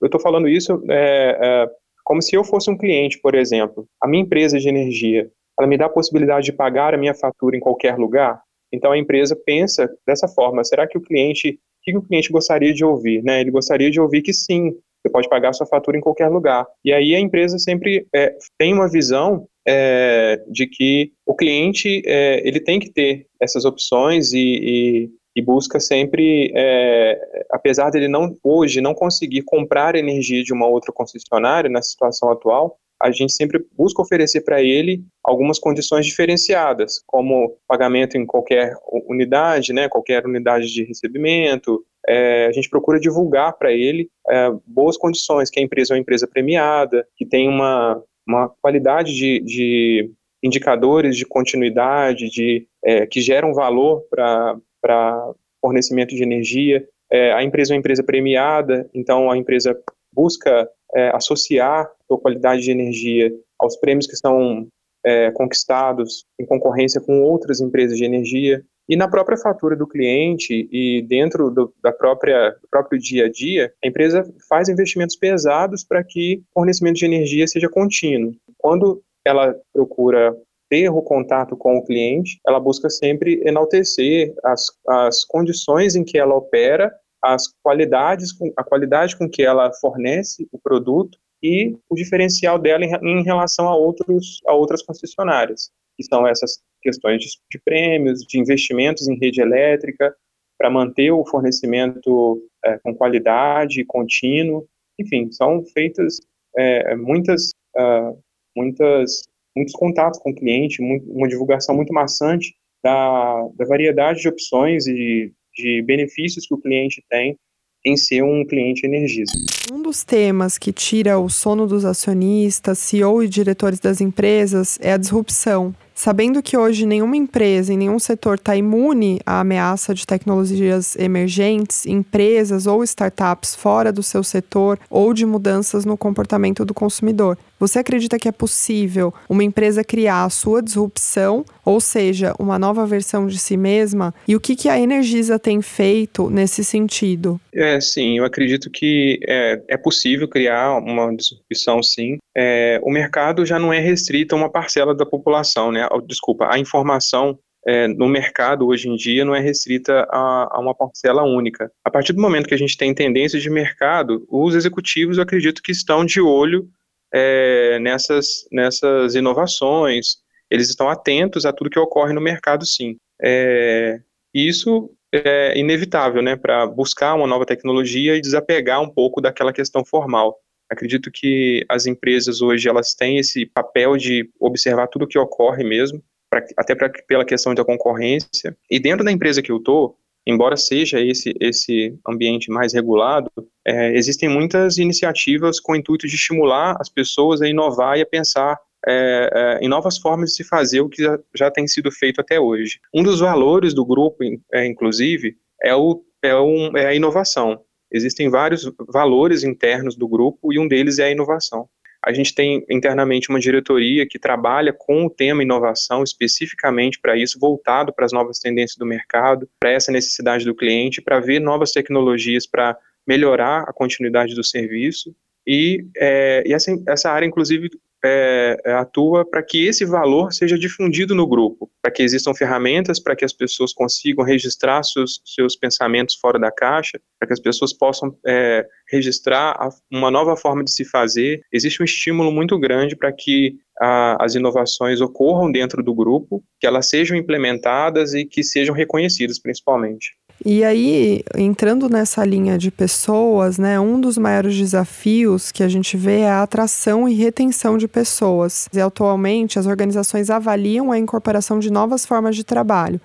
eu 0.00 0.06
estou 0.06 0.20
falando 0.20 0.48
isso 0.48 0.82
é, 0.90 1.38
é, 1.40 1.66
como 2.04 2.20
se 2.22 2.36
eu 2.36 2.44
fosse 2.44 2.70
um 2.70 2.76
cliente, 2.76 3.18
por 3.20 3.34
exemplo. 3.34 3.86
A 4.02 4.08
minha 4.08 4.22
empresa 4.22 4.58
de 4.58 4.68
energia, 4.68 5.30
ela 5.58 5.68
me 5.68 5.78
dá 5.78 5.86
a 5.86 5.90
possibilidade 5.90 6.46
de 6.46 6.52
pagar 6.52 6.94
a 6.94 6.98
minha 6.98 7.14
fatura 7.14 7.56
em 7.56 7.60
qualquer 7.60 7.96
lugar. 7.96 8.40
Então 8.72 8.92
a 8.92 8.98
empresa 8.98 9.36
pensa 9.36 9.88
dessa 10.06 10.26
forma: 10.26 10.64
será 10.64 10.86
que 10.86 10.98
o 10.98 11.00
cliente, 11.00 11.50
o 11.50 11.58
que 11.82 11.96
o 11.96 12.02
cliente 12.02 12.32
gostaria 12.32 12.72
de 12.72 12.84
ouvir? 12.84 13.22
Né? 13.22 13.40
Ele 13.40 13.50
gostaria 13.50 13.90
de 13.90 14.00
ouvir 14.00 14.22
que 14.22 14.32
sim, 14.32 14.72
você 15.00 15.10
pode 15.10 15.28
pagar 15.28 15.52
sua 15.52 15.66
fatura 15.66 15.96
em 15.96 16.00
qualquer 16.00 16.28
lugar. 16.28 16.66
E 16.84 16.92
aí 16.92 17.14
a 17.14 17.20
empresa 17.20 17.58
sempre 17.58 18.06
é, 18.14 18.34
tem 18.58 18.72
uma 18.72 18.88
visão 18.88 19.46
é, 19.66 20.42
de 20.48 20.66
que 20.66 21.12
o 21.26 21.34
cliente 21.34 22.02
é, 22.06 22.46
ele 22.46 22.60
tem 22.60 22.80
que 22.80 22.90
ter 22.90 23.26
essas 23.40 23.64
opções 23.64 24.32
e, 24.32 24.38
e, 24.38 25.10
e 25.36 25.42
busca 25.42 25.78
sempre, 25.78 26.52
é, 26.54 27.18
apesar 27.50 27.90
dele 27.90 28.08
não 28.08 28.36
hoje 28.42 28.80
não 28.80 28.94
conseguir 28.94 29.42
comprar 29.42 29.94
energia 29.94 30.42
de 30.42 30.52
uma 30.52 30.66
outra 30.66 30.92
concessionária 30.92 31.70
na 31.70 31.82
situação 31.82 32.30
atual, 32.30 32.78
a 33.04 33.10
gente 33.10 33.34
sempre 33.34 33.62
busca 33.76 34.00
oferecer 34.00 34.40
para 34.40 34.62
ele 34.62 35.04
algumas 35.22 35.58
condições 35.58 36.06
diferenciadas, 36.06 37.02
como 37.06 37.58
pagamento 37.68 38.16
em 38.16 38.24
qualquer 38.24 38.72
unidade, 39.06 39.74
né, 39.74 39.90
qualquer 39.90 40.24
unidade 40.24 40.72
de 40.72 40.84
recebimento. 40.84 41.84
É, 42.08 42.46
a 42.46 42.52
gente 42.52 42.70
procura 42.70 42.98
divulgar 42.98 43.58
para 43.58 43.72
ele 43.72 44.08
é, 44.30 44.50
boas 44.66 44.96
condições, 44.96 45.50
que 45.50 45.60
a 45.60 45.62
empresa 45.62 45.92
é 45.92 45.96
uma 45.96 46.00
empresa 46.00 46.26
premiada, 46.26 47.06
que 47.14 47.26
tem 47.26 47.46
uma, 47.46 48.02
uma 48.26 48.48
qualidade 48.62 49.12
de, 49.12 49.40
de 49.40 50.10
indicadores 50.42 51.14
de 51.14 51.26
continuidade, 51.26 52.30
de, 52.30 52.66
é, 52.82 53.06
que 53.06 53.20
geram 53.20 53.52
valor 53.52 54.02
para 54.10 55.30
fornecimento 55.60 56.14
de 56.14 56.22
energia. 56.22 56.82
É, 57.12 57.34
a 57.34 57.42
empresa 57.42 57.72
é 57.72 57.74
uma 57.74 57.80
empresa 57.80 58.02
premiada, 58.02 58.88
então 58.94 59.30
a 59.30 59.36
empresa 59.36 59.78
busca 60.10 60.66
é, 60.94 61.10
associar 61.14 61.90
a 62.10 62.16
qualidade 62.16 62.62
de 62.62 62.70
energia 62.70 63.32
aos 63.58 63.76
prêmios 63.76 64.06
que 64.06 64.16
são 64.16 64.66
é, 65.04 65.30
conquistados 65.32 66.24
em 66.40 66.46
concorrência 66.46 67.00
com 67.00 67.22
outras 67.22 67.60
empresas 67.60 67.96
de 67.98 68.04
energia. 68.04 68.64
E 68.88 68.96
na 68.96 69.08
própria 69.08 69.38
fatura 69.38 69.74
do 69.74 69.86
cliente 69.86 70.68
e 70.70 71.02
dentro 71.02 71.50
do, 71.50 71.72
da 71.82 71.90
própria, 71.90 72.50
do 72.50 72.68
próprio 72.70 73.00
dia 73.00 73.26
a 73.26 73.30
dia, 73.30 73.72
a 73.82 73.88
empresa 73.88 74.24
faz 74.48 74.68
investimentos 74.68 75.16
pesados 75.16 75.82
para 75.82 76.04
que 76.04 76.42
o 76.50 76.60
fornecimento 76.60 76.96
de 76.96 77.06
energia 77.06 77.46
seja 77.46 77.68
contínuo. 77.68 78.34
Quando 78.58 79.02
ela 79.24 79.54
procura 79.72 80.36
ter 80.68 80.90
o 80.90 81.00
contato 81.00 81.56
com 81.56 81.76
o 81.76 81.84
cliente, 81.84 82.38
ela 82.46 82.60
busca 82.60 82.90
sempre 82.90 83.40
enaltecer 83.44 84.34
as, 84.44 84.66
as 84.88 85.24
condições 85.24 85.94
em 85.94 86.04
que 86.04 86.18
ela 86.18 86.34
opera, 86.34 86.92
as 87.24 87.48
qualidades, 87.62 88.30
a 88.56 88.62
qualidade 88.62 89.16
com 89.16 89.28
que 89.28 89.42
ela 89.42 89.72
fornece 89.80 90.46
o 90.52 90.58
produto 90.58 91.18
e 91.42 91.74
o 91.88 91.94
diferencial 91.94 92.58
dela 92.58 92.84
em, 92.84 93.22
relação 93.22 93.68
a, 93.68 93.76
outros, 93.76 94.40
a 94.46 94.54
outras 94.54 94.82
concessionárias, 94.82 95.70
que 95.96 96.04
são 96.04 96.26
essas 96.26 96.60
questões 96.82 97.20
de, 97.20 97.28
de 97.50 97.58
prêmios, 97.64 98.20
de 98.20 98.38
investimentos 98.38 99.08
em 99.08 99.18
rede 99.18 99.40
elétrica, 99.40 100.14
para 100.58 100.70
manter 100.70 101.10
o 101.10 101.24
fornecimento 101.24 102.42
é, 102.64 102.78
com 102.78 102.94
qualidade, 102.94 103.84
contínuo. 103.84 104.66
Enfim, 104.98 105.32
são 105.32 105.64
feitas 105.64 106.18
é, 106.56 106.94
muitas, 106.94 107.50
uh, 107.76 108.18
muitas, 108.56 109.22
muitos 109.56 109.74
contatos 109.74 110.20
com 110.20 110.30
o 110.30 110.34
cliente, 110.34 110.80
muito, 110.80 111.10
uma 111.10 111.28
divulgação 111.28 111.74
muito 111.74 111.92
maçante 111.92 112.54
da, 112.82 113.48
da 113.56 113.64
variedade 113.64 114.20
de 114.20 114.28
opções 114.28 114.86
e 114.86 115.32
de 115.54 115.82
benefícios 115.82 116.46
que 116.46 116.54
o 116.54 116.58
cliente 116.58 117.02
tem 117.08 117.36
em 117.84 117.96
ser 117.96 118.22
um 118.22 118.44
cliente 118.46 118.86
Energisa. 118.86 119.32
Um 119.70 119.82
dos 119.82 120.02
temas 120.04 120.56
que 120.56 120.72
tira 120.72 121.18
o 121.18 121.28
sono 121.28 121.66
dos 121.66 121.84
acionistas, 121.84 122.78
CEO 122.78 123.22
e 123.22 123.28
diretores 123.28 123.78
das 123.78 124.00
empresas 124.00 124.78
é 124.80 124.92
a 124.92 124.96
disrupção. 124.96 125.74
Sabendo 125.94 126.42
que 126.42 126.56
hoje 126.56 126.84
nenhuma 126.84 127.16
empresa 127.16 127.72
em 127.72 127.76
nenhum 127.76 128.00
setor 128.00 128.34
está 128.34 128.56
imune 128.56 129.20
à 129.24 129.40
ameaça 129.40 129.94
de 129.94 130.04
tecnologias 130.04 130.96
emergentes, 130.96 131.86
empresas 131.86 132.66
ou 132.66 132.82
startups 132.82 133.54
fora 133.54 133.92
do 133.92 134.02
seu 134.02 134.24
setor 134.24 134.78
ou 134.90 135.14
de 135.14 135.24
mudanças 135.24 135.84
no 135.84 135.96
comportamento 135.96 136.64
do 136.64 136.74
consumidor. 136.74 137.38
Você 137.60 137.78
acredita 137.78 138.18
que 138.18 138.28
é 138.28 138.32
possível 138.32 139.14
uma 139.28 139.44
empresa 139.44 139.84
criar 139.84 140.24
a 140.24 140.30
sua 140.30 140.60
disrupção, 140.60 141.44
ou 141.64 141.80
seja, 141.80 142.34
uma 142.38 142.58
nova 142.58 142.84
versão 142.84 143.26
de 143.26 143.38
si 143.38 143.56
mesma? 143.56 144.12
E 144.26 144.34
o 144.34 144.40
que, 144.40 144.56
que 144.56 144.68
a 144.68 144.78
Energisa 144.78 145.38
tem 145.38 145.62
feito 145.62 146.28
nesse 146.28 146.64
sentido? 146.64 147.40
É, 147.54 147.80
sim, 147.80 148.18
eu 148.18 148.24
acredito 148.24 148.68
que 148.68 149.20
é, 149.26 149.62
é 149.68 149.76
possível 149.76 150.26
criar 150.26 150.76
uma 150.78 151.14
disrupção, 151.14 151.82
sim. 151.82 152.18
É, 152.36 152.80
o 152.82 152.90
mercado 152.90 153.46
já 153.46 153.58
não 153.58 153.72
é 153.72 153.78
restrito 153.78 154.34
a 154.34 154.38
uma 154.38 154.50
parcela 154.50 154.94
da 154.94 155.06
população, 155.06 155.70
né? 155.70 155.88
Desculpa, 156.06 156.48
a 156.50 156.58
informação 156.58 157.38
é, 157.66 157.88
no 157.88 158.08
mercado 158.08 158.66
hoje 158.66 158.88
em 158.88 158.96
dia 158.96 159.24
não 159.24 159.34
é 159.34 159.40
restrita 159.40 160.06
a, 160.10 160.48
a, 160.50 160.60
uma 160.60 160.74
parcela 160.74 161.22
única. 161.22 161.70
A 161.84 161.90
partir 161.90 162.12
do 162.12 162.20
momento 162.20 162.48
que 162.48 162.54
a 162.54 162.58
gente 162.58 162.76
tem 162.76 162.94
tendências 162.94 163.42
de 163.42 163.50
mercado, 163.50 164.26
os 164.28 164.54
executivos, 164.54 165.16
eu 165.16 165.22
acredito 165.22 165.62
que 165.62 165.72
estão 165.72 166.04
de 166.04 166.20
olho 166.20 166.68
é, 167.12 167.78
nessas, 167.78 168.46
nessas 168.52 169.14
inovações, 169.14 170.16
eles 170.50 170.68
estão 170.68 170.88
atentos 170.88 171.46
a 171.46 171.52
tudo 171.52 171.70
que 171.70 171.78
ocorre 171.78 172.12
no 172.12 172.20
mercado, 172.20 172.66
sim. 172.66 172.96
É, 173.22 174.00
isso 174.32 174.90
é 175.12 175.56
inevitável, 175.58 176.20
né, 176.20 176.36
para 176.36 176.66
buscar 176.66 177.14
uma 177.14 177.26
nova 177.26 177.46
tecnologia 177.46 178.16
e 178.16 178.20
desapegar 178.20 178.82
um 178.82 178.90
pouco 178.90 179.20
daquela 179.20 179.52
questão 179.52 179.84
formal. 179.84 180.36
Acredito 180.74 181.10
que 181.10 181.64
as 181.68 181.86
empresas 181.86 182.42
hoje 182.42 182.68
elas 182.68 182.94
têm 182.94 183.18
esse 183.18 183.46
papel 183.46 183.96
de 183.96 184.28
observar 184.40 184.88
tudo 184.88 185.04
o 185.04 185.08
que 185.08 185.18
ocorre 185.18 185.62
mesmo, 185.62 186.02
pra, 186.28 186.44
até 186.56 186.74
pra, 186.74 186.90
pela 187.06 187.24
questão 187.24 187.54
da 187.54 187.64
concorrência. 187.64 188.56
E 188.68 188.80
dentro 188.80 189.04
da 189.04 189.12
empresa 189.12 189.40
que 189.40 189.52
eu 189.52 189.58
estou, 189.58 189.96
embora 190.26 190.56
seja 190.56 191.00
esse, 191.00 191.32
esse 191.40 191.96
ambiente 192.06 192.50
mais 192.50 192.72
regulado, 192.72 193.30
é, 193.64 193.96
existem 193.96 194.28
muitas 194.28 194.76
iniciativas 194.76 195.60
com 195.60 195.72
o 195.72 195.76
intuito 195.76 196.08
de 196.08 196.16
estimular 196.16 196.76
as 196.80 196.88
pessoas 196.88 197.40
a 197.40 197.48
inovar 197.48 197.96
e 197.96 198.02
a 198.02 198.06
pensar 198.06 198.58
é, 198.86 199.30
é, 199.32 199.64
em 199.64 199.68
novas 199.68 199.96
formas 199.96 200.30
de 200.30 200.36
se 200.36 200.44
fazer 200.44 200.80
o 200.80 200.88
que 200.88 201.02
já, 201.02 201.18
já, 201.34 201.50
tem 201.50 201.66
sido 201.68 201.90
feito 201.90 202.20
até 202.20 202.38
hoje. 202.38 202.80
Um 202.92 203.02
dos 203.02 203.20
valores 203.20 203.72
do 203.72 203.86
grupo, 203.86 204.18
é, 204.52 204.66
inclusive, 204.66 205.36
é, 205.62 205.74
o, 205.74 206.04
é, 206.20 206.36
um, 206.36 206.76
é 206.76 206.86
a 206.86 206.94
inovação. 206.94 207.60
Existem 207.94 208.28
vários 208.28 208.68
valores 208.88 209.44
internos 209.44 209.94
do 209.94 210.08
grupo 210.08 210.52
e 210.52 210.58
um 210.58 210.66
deles 210.66 210.98
é 210.98 211.04
a 211.04 211.10
inovação. 211.12 211.68
A 212.04 212.12
gente 212.12 212.34
tem 212.34 212.66
internamente 212.68 213.30
uma 213.30 213.38
diretoria 213.38 214.04
que 214.04 214.18
trabalha 214.18 214.74
com 214.76 215.06
o 215.06 215.10
tema 215.10 215.44
inovação 215.44 216.02
especificamente 216.02 216.98
para 217.00 217.16
isso, 217.16 217.38
voltado 217.38 217.94
para 217.94 218.04
as 218.04 218.12
novas 218.12 218.40
tendências 218.40 218.76
do 218.76 218.84
mercado, 218.84 219.48
para 219.60 219.70
essa 219.70 219.92
necessidade 219.92 220.44
do 220.44 220.56
cliente, 220.56 221.00
para 221.00 221.20
ver 221.20 221.38
novas 221.38 221.70
tecnologias 221.70 222.48
para 222.48 222.76
melhorar 223.06 223.62
a 223.62 223.72
continuidade 223.72 224.34
do 224.34 224.42
serviço. 224.42 225.14
E, 225.46 225.86
é, 225.96 226.42
e 226.44 226.52
essa, 226.52 226.76
essa 226.88 227.10
área, 227.12 227.26
inclusive, 227.26 227.70
é, 228.04 228.56
é, 228.64 228.72
atua 228.74 229.24
para 229.24 229.42
que 229.42 229.66
esse 229.66 229.84
valor 229.84 230.32
seja 230.32 230.58
difundido 230.58 231.14
no 231.14 231.26
grupo, 231.26 231.70
para 231.80 231.90
que 231.90 232.02
existam 232.02 232.34
ferramentas 232.34 233.00
para 233.00 233.16
que 233.16 233.24
as 233.24 233.32
pessoas 233.32 233.72
consigam 233.72 234.24
registrar 234.24 234.82
seus, 234.82 235.20
seus 235.24 235.56
pensamentos 235.56 236.16
fora 236.16 236.38
da 236.38 236.52
caixa, 236.52 237.00
para 237.18 237.26
que 237.26 237.32
as 237.32 237.40
pessoas 237.40 237.72
possam 237.72 238.14
é, 238.26 238.66
registrar 238.90 239.56
uma 239.90 240.10
nova 240.10 240.36
forma 240.36 240.62
de 240.62 240.70
se 240.70 240.84
fazer. 240.84 241.40
Existe 241.52 241.80
um 241.80 241.84
estímulo 241.84 242.30
muito 242.30 242.58
grande 242.58 242.94
para 242.94 243.10
que 243.12 243.56
a, 243.80 244.22
as 244.22 244.34
inovações 244.34 245.00
ocorram 245.00 245.50
dentro 245.50 245.82
do 245.82 245.94
grupo, 245.94 246.44
que 246.60 246.66
elas 246.66 246.88
sejam 246.88 247.16
implementadas 247.16 248.14
e 248.14 248.24
que 248.24 248.42
sejam 248.42 248.74
reconhecidas, 248.74 249.40
principalmente. 249.40 250.14
E 250.46 250.62
aí, 250.62 251.22
entrando 251.36 251.88
nessa 251.88 252.24
linha 252.24 252.58
de 252.58 252.70
pessoas, 252.70 253.58
né, 253.58 253.80
um 253.80 254.00
dos 254.00 254.18
maiores 254.18 254.56
desafios 254.56 255.50
que 255.50 255.62
a 255.62 255.68
gente 255.68 255.96
vê 255.96 256.20
é 256.20 256.30
a 256.30 256.42
atração 256.42 257.08
e 257.08 257.14
retenção 257.14 257.78
de 257.78 257.88
pessoas. 257.88 258.68
E 258.72 258.80
atualmente, 258.80 259.58
as 259.58 259.66
organizações 259.66 260.30
avaliam 260.30 260.92
a 260.92 260.98
incorporação 260.98 261.58
de 261.58 261.70
novas 261.70 262.04
formas 262.04 262.36
de 262.36 262.44
trabalho. 262.44 263.00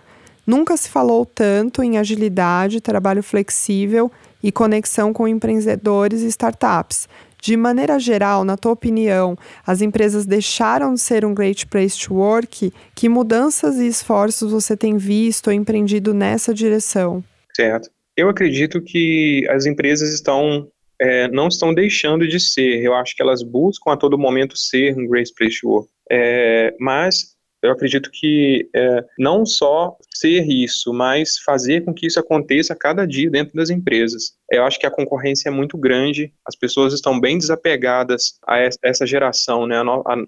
Nunca 0.45 0.75
se 0.75 0.89
falou 0.89 1.25
tanto 1.25 1.83
em 1.83 1.97
agilidade, 1.97 2.81
trabalho 2.81 3.21
flexível 3.21 4.11
e 4.41 4.51
conexão 4.51 5.13
com 5.13 5.27
empreendedores 5.27 6.21
e 6.21 6.27
startups. 6.27 7.07
De 7.41 7.55
maneira 7.55 7.97
geral, 7.97 8.43
na 8.43 8.57
tua 8.57 8.73
opinião, 8.73 9.37
as 9.65 9.81
empresas 9.81 10.25
deixaram 10.25 10.93
de 10.93 10.99
ser 10.99 11.23
um 11.23 11.33
great 11.33 11.65
place 11.67 11.97
to 11.97 12.15
work? 12.15 12.71
Que 12.93 13.07
mudanças 13.07 13.77
e 13.77 13.87
esforços 13.87 14.51
você 14.51 14.75
tem 14.75 14.97
visto 14.97 15.47
ou 15.47 15.53
empreendido 15.53 16.13
nessa 16.13 16.53
direção? 16.53 17.23
Certo. 17.55 17.89
Eu 18.15 18.27
acredito 18.27 18.81
que 18.81 19.47
as 19.49 19.65
empresas 19.65 20.13
estão 20.13 20.67
é, 21.01 21.29
não 21.29 21.47
estão 21.47 21.73
deixando 21.73 22.27
de 22.27 22.39
ser. 22.39 22.83
Eu 22.83 22.93
acho 22.93 23.15
que 23.15 23.21
elas 23.21 23.41
buscam 23.41 23.91
a 23.91 23.97
todo 23.97 24.17
momento 24.17 24.57
ser 24.57 24.97
um 24.97 25.07
great 25.07 25.31
place 25.33 25.61
to 25.61 25.69
work. 25.69 25.89
É, 26.11 26.75
mas 26.79 27.37
eu 27.61 27.71
acredito 27.71 28.09
que 28.11 28.69
é, 28.73 29.05
não 29.17 29.45
só 29.45 29.97
ser 30.13 30.45
isso, 30.47 30.93
mas 30.93 31.37
fazer 31.39 31.83
com 31.83 31.93
que 31.93 32.07
isso 32.07 32.19
aconteça 32.19 32.73
a 32.73 32.75
cada 32.75 33.05
dia 33.05 33.29
dentro 33.29 33.53
das 33.55 33.69
empresas. 33.69 34.33
Eu 34.49 34.63
acho 34.63 34.79
que 34.79 34.85
a 34.85 34.91
concorrência 34.91 35.49
é 35.49 35.51
muito 35.51 35.77
grande, 35.77 36.33
as 36.45 36.55
pessoas 36.55 36.93
estão 36.93 37.19
bem 37.19 37.37
desapegadas 37.37 38.39
a 38.47 38.57
essa 38.83 39.05
geração, 39.05 39.67
né? 39.67 39.75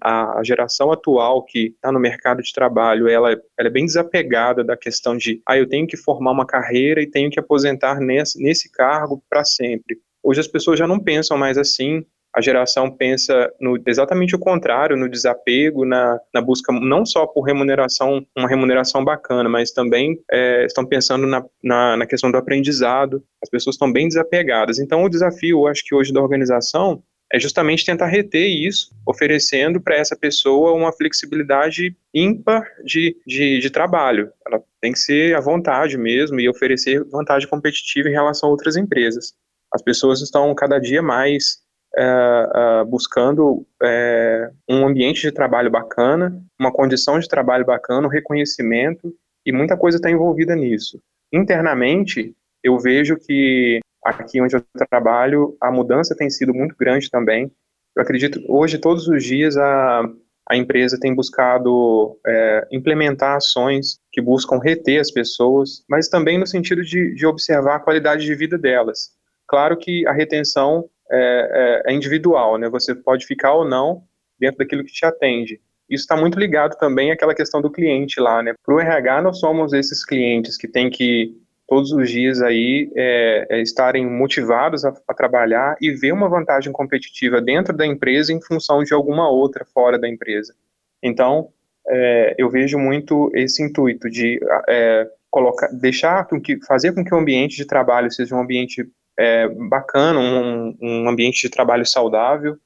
A, 0.02 0.38
a 0.38 0.44
geração 0.44 0.92
atual 0.92 1.44
que 1.44 1.72
está 1.74 1.90
no 1.90 1.98
mercado 1.98 2.42
de 2.42 2.52
trabalho, 2.52 3.08
ela, 3.08 3.32
ela, 3.32 3.68
é 3.68 3.70
bem 3.70 3.86
desapegada 3.86 4.62
da 4.62 4.76
questão 4.76 5.16
de, 5.16 5.40
ah, 5.46 5.56
eu 5.56 5.68
tenho 5.68 5.86
que 5.86 5.96
formar 5.96 6.32
uma 6.32 6.46
carreira 6.46 7.02
e 7.02 7.10
tenho 7.10 7.30
que 7.30 7.40
aposentar 7.40 7.98
nesse, 8.00 8.42
nesse 8.42 8.70
cargo 8.70 9.22
para 9.28 9.44
sempre. 9.44 9.98
Hoje 10.22 10.40
as 10.40 10.46
pessoas 10.46 10.78
já 10.78 10.86
não 10.86 11.00
pensam 11.00 11.36
mais 11.36 11.58
assim, 11.58 12.04
a 12.34 12.40
geração 12.40 12.90
pensa 12.90 13.52
no, 13.60 13.78
exatamente 13.86 14.34
o 14.34 14.38
contrário, 14.38 14.96
no 14.96 15.08
desapego, 15.08 15.84
na, 15.84 16.18
na, 16.32 16.40
busca 16.40 16.72
não 16.72 17.04
só 17.04 17.26
por 17.26 17.42
remuneração, 17.42 18.24
uma 18.36 18.48
remuneração 18.48 19.04
bacana, 19.04 19.48
mas 19.48 19.70
também 19.70 20.18
é, 20.30 20.64
estão 20.64 20.84
pensando 20.86 21.26
na, 21.26 21.44
na, 21.62 21.96
na, 21.98 22.06
questão 22.06 22.30
do 22.30 22.38
aprendizado. 22.38 23.22
As 23.42 23.50
pessoas 23.50 23.74
estão 23.74 23.92
bem 23.92 24.08
desapegadas. 24.08 24.78
Então, 24.78 25.04
o 25.04 25.10
desafio, 25.10 25.66
acho 25.66 25.84
que 25.84 25.94
hoje 25.94 26.12
da 26.12 26.22
organização 26.22 27.02
é 27.32 27.38
justamente 27.38 27.84
tentar 27.84 28.06
reter 28.06 28.46
isso, 28.46 28.94
oferecendo 29.06 29.80
para 29.80 29.96
essa 29.96 30.14
pessoa 30.14 30.72
uma 30.72 30.92
flexibilidade 30.92 31.96
ímpar 32.12 32.62
de, 32.84 33.16
de, 33.26 33.58
de 33.58 33.70
trabalho. 33.70 34.30
Ela 34.46 34.62
tem 34.80 34.92
que 34.92 34.98
ser 34.98 35.34
à 35.34 35.40
vontade 35.40 35.96
mesmo 35.96 36.38
e 36.38 36.48
oferecer 36.48 37.02
vantagem 37.04 37.48
competitiva 37.48 38.08
em 38.08 38.12
relação 38.12 38.48
a 38.48 38.52
outras 38.52 38.76
empresas. 38.76 39.34
As 39.72 39.80
pessoas 39.80 40.20
estão 40.20 40.54
cada 40.54 40.78
dia 40.78 41.00
mais 41.00 41.61
é, 41.96 42.84
buscando 42.86 43.66
é, 43.82 44.50
um 44.68 44.86
ambiente 44.86 45.22
de 45.22 45.32
trabalho 45.32 45.70
bacana, 45.70 46.42
uma 46.58 46.72
condição 46.72 47.18
de 47.18 47.28
trabalho 47.28 47.64
bacana, 47.64 48.06
um 48.06 48.10
reconhecimento, 48.10 49.14
e 49.44 49.52
muita 49.52 49.76
coisa 49.76 49.98
está 49.98 50.10
envolvida 50.10 50.54
nisso. 50.54 51.00
Internamente, 51.32 52.34
eu 52.62 52.78
vejo 52.78 53.16
que 53.16 53.80
aqui 54.04 54.40
onde 54.40 54.56
eu 54.56 54.64
trabalho, 54.88 55.56
a 55.60 55.70
mudança 55.70 56.14
tem 56.16 56.28
sido 56.28 56.54
muito 56.54 56.74
grande 56.76 57.10
também. 57.10 57.50
Eu 57.94 58.02
acredito, 58.02 58.40
hoje, 58.48 58.78
todos 58.78 59.06
os 59.06 59.22
dias, 59.22 59.56
a, 59.56 60.02
a 60.48 60.56
empresa 60.56 60.98
tem 60.98 61.14
buscado 61.14 62.18
é, 62.26 62.66
implementar 62.72 63.36
ações 63.36 63.98
que 64.10 64.20
buscam 64.20 64.58
reter 64.58 65.00
as 65.00 65.10
pessoas, 65.10 65.84
mas 65.88 66.08
também 66.08 66.38
no 66.38 66.46
sentido 66.46 66.82
de, 66.82 67.14
de 67.14 67.26
observar 67.26 67.76
a 67.76 67.80
qualidade 67.80 68.24
de 68.24 68.34
vida 68.34 68.58
delas. 68.58 69.10
Claro 69.46 69.76
que 69.76 70.06
a 70.06 70.12
retenção 70.12 70.88
é, 71.12 71.82
é, 71.86 71.92
é 71.92 71.94
individual, 71.94 72.58
né? 72.58 72.68
Você 72.68 72.94
pode 72.94 73.26
ficar 73.26 73.54
ou 73.54 73.64
não 73.64 74.02
dentro 74.38 74.58
daquilo 74.58 74.84
que 74.84 74.92
te 74.92 75.04
atende. 75.04 75.60
Isso 75.88 76.04
está 76.04 76.16
muito 76.16 76.38
ligado 76.38 76.76
também 76.78 77.12
àquela 77.12 77.34
questão 77.34 77.60
do 77.60 77.70
cliente 77.70 78.18
lá, 78.18 78.42
né? 78.42 78.54
Para 78.64 78.74
o 78.74 78.80
RH, 78.80 79.22
nós 79.22 79.38
somos 79.38 79.72
esses 79.72 80.04
clientes 80.04 80.56
que 80.56 80.66
têm 80.66 80.88
que 80.88 81.36
todos 81.66 81.92
os 81.92 82.10
dias 82.10 82.42
aí 82.42 82.90
é, 82.94 83.46
é, 83.50 83.62
estarem 83.62 84.06
motivados 84.06 84.84
a, 84.84 84.92
a, 85.08 85.14
trabalhar 85.14 85.76
e 85.80 85.90
ver 85.90 86.12
uma 86.12 86.28
vantagem 86.28 86.72
competitiva 86.72 87.40
dentro 87.40 87.76
da 87.76 87.86
empresa 87.86 88.32
em 88.32 88.42
função 88.42 88.82
de 88.82 88.92
alguma 88.92 89.28
outra 89.30 89.64
fora 89.64 89.98
da 89.98 90.08
empresa. 90.08 90.54
Então, 91.02 91.48
é, 91.88 92.34
eu 92.38 92.50
vejo 92.50 92.78
muito 92.78 93.30
esse 93.34 93.62
intuito 93.62 94.10
de 94.10 94.40
é, 94.68 95.08
colocar, 95.30 95.68
deixar 95.68 96.26
com 96.26 96.40
que, 96.40 96.58
fazer 96.64 96.92
com 96.94 97.04
que 97.04 97.14
o 97.14 97.18
ambiente 97.18 97.56
de 97.56 97.64
trabalho 97.64 98.10
seja 98.10 98.34
um 98.34 98.40
ambiente 98.40 98.86
é, 99.22 99.48
bacana, 99.48 100.18
um, 100.18 100.76
um 100.80 101.08
ambiente 101.08 101.42
de 101.42 101.48
trabalho 101.48 101.86
saudável. 101.86 102.56